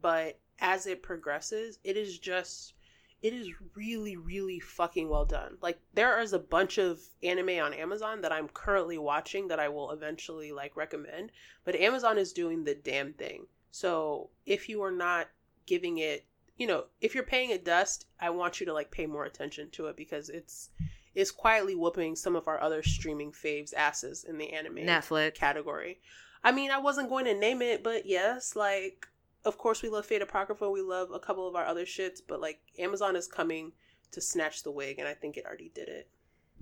[0.00, 2.74] But as it progresses, it is just
[3.22, 5.56] it is really really fucking well done.
[5.62, 9.68] Like there is a bunch of anime on Amazon that I'm currently watching that I
[9.68, 11.32] will eventually like recommend,
[11.64, 13.46] but Amazon is doing the damn thing.
[13.70, 15.28] So, if you are not
[15.64, 16.26] giving it,
[16.58, 19.70] you know, if you're paying it dust, I want you to like pay more attention
[19.70, 20.70] to it because it's
[21.14, 25.34] is quietly whooping some of our other streaming faves asses in the anime Netflix.
[25.34, 26.00] category.
[26.44, 29.06] I mean, I wasn't going to name it, but yes, like
[29.44, 32.40] of course we love Fate Apocrypha, we love a couple of our other shits, but
[32.40, 33.72] like Amazon is coming
[34.12, 36.08] to snatch the wig and I think it already did it.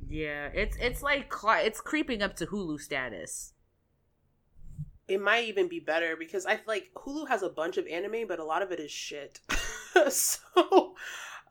[0.08, 3.52] Yeah, it's it's like it's creeping up to Hulu status.
[5.08, 8.38] It might even be better because I like Hulu has a bunch of anime, but
[8.38, 9.40] a lot of it is shit.
[10.10, 10.94] so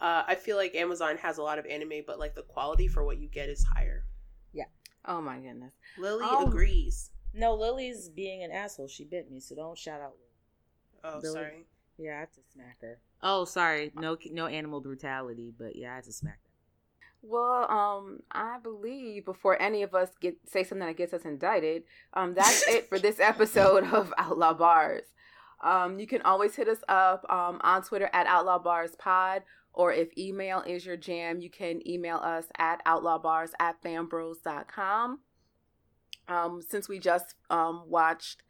[0.02, 3.04] uh, I feel like Amazon has a lot of anime, but like the quality for
[3.04, 4.06] what you get is higher.
[4.54, 4.66] Yeah.
[5.06, 5.74] Oh my goodness.
[5.98, 6.48] Lily Oh.
[6.48, 7.12] agrees.
[7.34, 8.88] No, Lily's being an asshole.
[8.88, 10.16] She bit me, so don't shout out.
[11.04, 11.34] Oh, Lily.
[11.34, 11.66] sorry.
[11.98, 13.00] Yeah, I had to smack her.
[13.22, 13.92] Oh, sorry.
[13.96, 16.50] No, no animal brutality, but yeah, I had to smack her.
[17.22, 21.84] Well, um, I believe before any of us get say something that gets us indicted,
[22.14, 25.02] um, that's it for this episode of Outlaw Barz.
[25.62, 29.44] Um, you can always hit us up um, on Twitter at Outlaw Barz Pod,
[29.74, 35.20] or if email is your jam, you can email us at outlawbarz at fanbros.com.
[36.28, 38.44] Um, since we just um, watched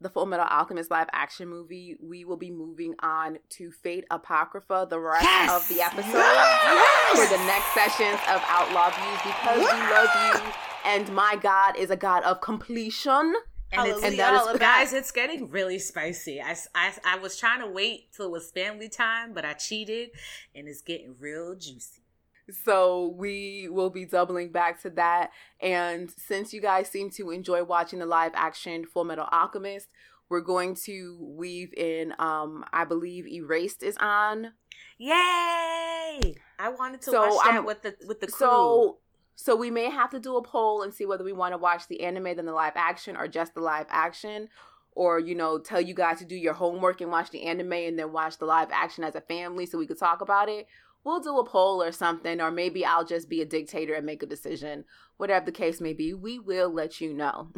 [0.00, 4.98] the Fullmetal Alchemist live action movie, we will be moving on to Fate Apocrypha, the
[5.00, 5.50] rest Yes!
[5.62, 7.18] of the episode Yes!
[7.18, 10.08] for the next sessions of Outlaw Views because we love
[10.44, 10.52] you.
[10.84, 13.34] And my God is a God of completion.
[13.72, 16.40] And, it's, and that is- guys, it's getting really spicy.
[16.40, 20.10] I, I, I was trying to wait till it was family time, but I cheated,
[20.54, 22.02] and it's getting real juicy.
[22.50, 25.30] So we will be doubling back to that.
[25.60, 29.88] And since you guys seem to enjoy watching the live action Fullmetal Alchemist,
[30.28, 34.52] we're going to weave in um I believe Erased is on.
[34.98, 36.34] Yay!
[36.58, 38.38] I wanted to So, watch that I'm- with the with the crew.
[38.38, 38.98] So
[39.34, 41.88] so we may have to do a poll and see whether we want to watch
[41.88, 44.48] the anime then the live action or just the live action.
[44.92, 47.98] Or, you know, tell you guys to do your homework and watch the anime and
[47.98, 50.66] then watch the live action as a family so we could talk about it.
[51.06, 54.24] We'll do a poll or something, or maybe I'll just be a dictator and make
[54.24, 54.84] a decision.
[55.18, 57.52] Whatever the case may be, we will let you know.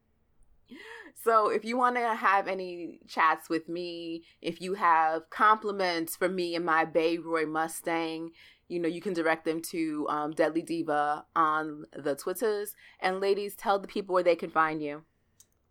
[1.22, 6.26] so, if you want to have any chats with me, if you have compliments for
[6.26, 8.30] me and my Bay Roy Mustang,
[8.66, 12.74] you know, you can direct them to um, Deadly Diva on the Twitters.
[12.98, 15.02] And ladies, tell the people where they can find you.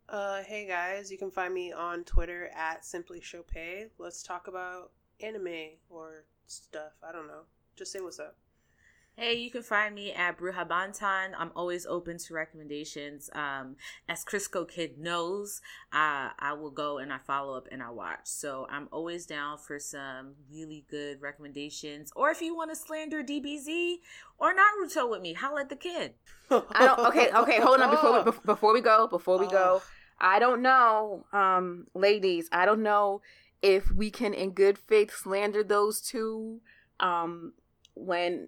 [0.08, 3.50] Uh, hey guys, you can find me on Twitter at Simply Sope.
[3.98, 6.94] Let's talk about anime or stuff.
[7.08, 7.44] I don't know.
[7.76, 8.36] Just say what's up.
[9.16, 11.34] Hey, you can find me at Bruja Bantan.
[11.38, 13.30] I'm always open to recommendations.
[13.34, 13.76] Um,
[14.08, 15.60] as Crisco Kid knows,
[15.92, 18.22] I, I will go and I follow up and I watch.
[18.24, 22.14] So I'm always down for some really good recommendations.
[22.16, 23.96] Or if you want to slander DBZ
[24.38, 26.14] or Naruto with me, holla at the kid.
[26.50, 27.00] I don't.
[27.08, 27.60] Okay, okay.
[27.60, 27.90] Hold on.
[27.90, 29.84] Before we, before we go, before we go, Oh.
[30.22, 32.50] I don't know, um, ladies.
[32.52, 33.22] I don't know
[33.62, 36.62] if we can, in good faith, slander those two.
[37.00, 37.54] Um,
[37.96, 38.48] when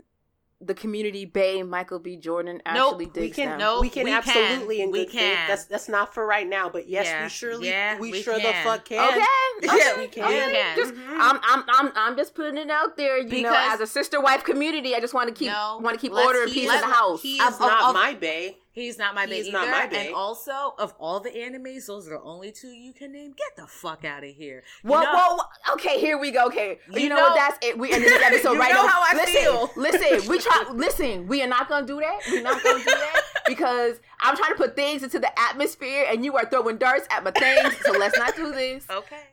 [0.63, 2.15] the community bay Michael B.
[2.17, 3.57] Jordan actually Nope, digs we can them.
[3.59, 4.85] no- we can we absolutely can.
[4.87, 5.37] in We good faith.
[5.47, 7.23] That's that's not for right now, but yes, Yeah.
[7.23, 9.09] we surely Yeah, we, we sure the fuck can.
[9.09, 9.17] Okay,
[9.63, 10.21] Yeah, we can.
[10.21, 10.47] okay.
[10.47, 10.75] We can.
[10.77, 11.17] Just, Mhm.
[11.19, 13.17] I'm, I'm, I'm, I'm just putting it out there.
[13.19, 15.99] You know, as a sister wife community, I just want to keep, No, want to
[16.01, 17.21] keep let's order and peace in the house.
[17.23, 18.55] He Of- is of- not of- my bae.
[18.73, 19.57] He's not my bae He's either.
[19.57, 19.97] not my bae.
[20.05, 23.31] And also, of all the animes, those are the only two you can name.
[23.37, 24.63] Get the fuck out of here.
[24.83, 26.45] Whoa, know- whoa, whoa, okay, here we go.
[26.47, 27.35] Okay, you, You know, know- what?
[27.35, 27.77] That's it.
[27.77, 28.87] We ended this episode You right know now.
[28.87, 29.71] how I listen, feel.
[29.75, 30.29] listen.
[30.29, 30.65] We try.
[30.73, 32.19] Listen, we are not gonna do that.
[32.29, 36.23] We're not gonna do that because I'm trying to put things into the atmosphere, and
[36.23, 37.75] you are throwing darts at my things.
[37.85, 38.85] So let's not do this.
[38.89, 39.23] Okay.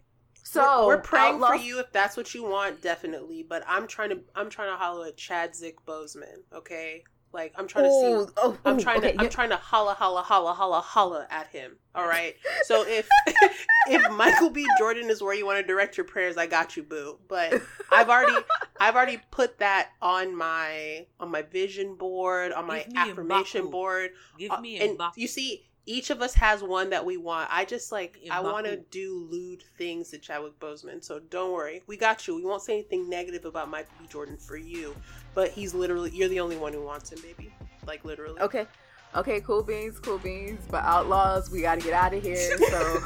[0.42, 3.44] So we're, we're praying Outlaw- for you if that's what you want, definitely.
[3.48, 6.38] But I'm trying to I'm trying to holler at Chadwick Boseman.
[6.52, 8.32] Okay, like I'm trying to see.
[8.36, 11.76] Oh, I'm trying okay, to I'm trying to holla holla holla holla holla at him.
[11.94, 12.34] All right.
[12.64, 13.08] So if
[13.88, 14.66] if Michael B.
[14.78, 17.18] Jordan is where you want to direct your prayers, I got you, boo.
[17.28, 17.60] But
[17.92, 18.36] I've already
[18.80, 23.12] I've already put that on my on my vision board, on my Give me a
[23.12, 24.10] affirmation board.
[24.38, 27.48] Give Uh, me a and you see, each of us has one that we want.
[27.50, 31.02] I just like I want to do lewd things to Chadwick Boseman.
[31.02, 32.36] So don't worry, we got you.
[32.36, 34.06] We won't say anything negative about Michael B.
[34.06, 34.94] Jordan for you,
[35.38, 37.52] but he's literally you're the only one who wants him, baby.
[37.86, 38.40] Like literally.
[38.40, 38.66] Okay.
[39.14, 40.66] Okay, cool beans, cool beans.
[40.68, 42.58] But outlaws, we gotta get out of here.
[42.68, 43.00] So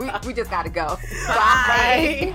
[0.00, 0.98] we, we just gotta go.
[1.28, 2.34] Bye.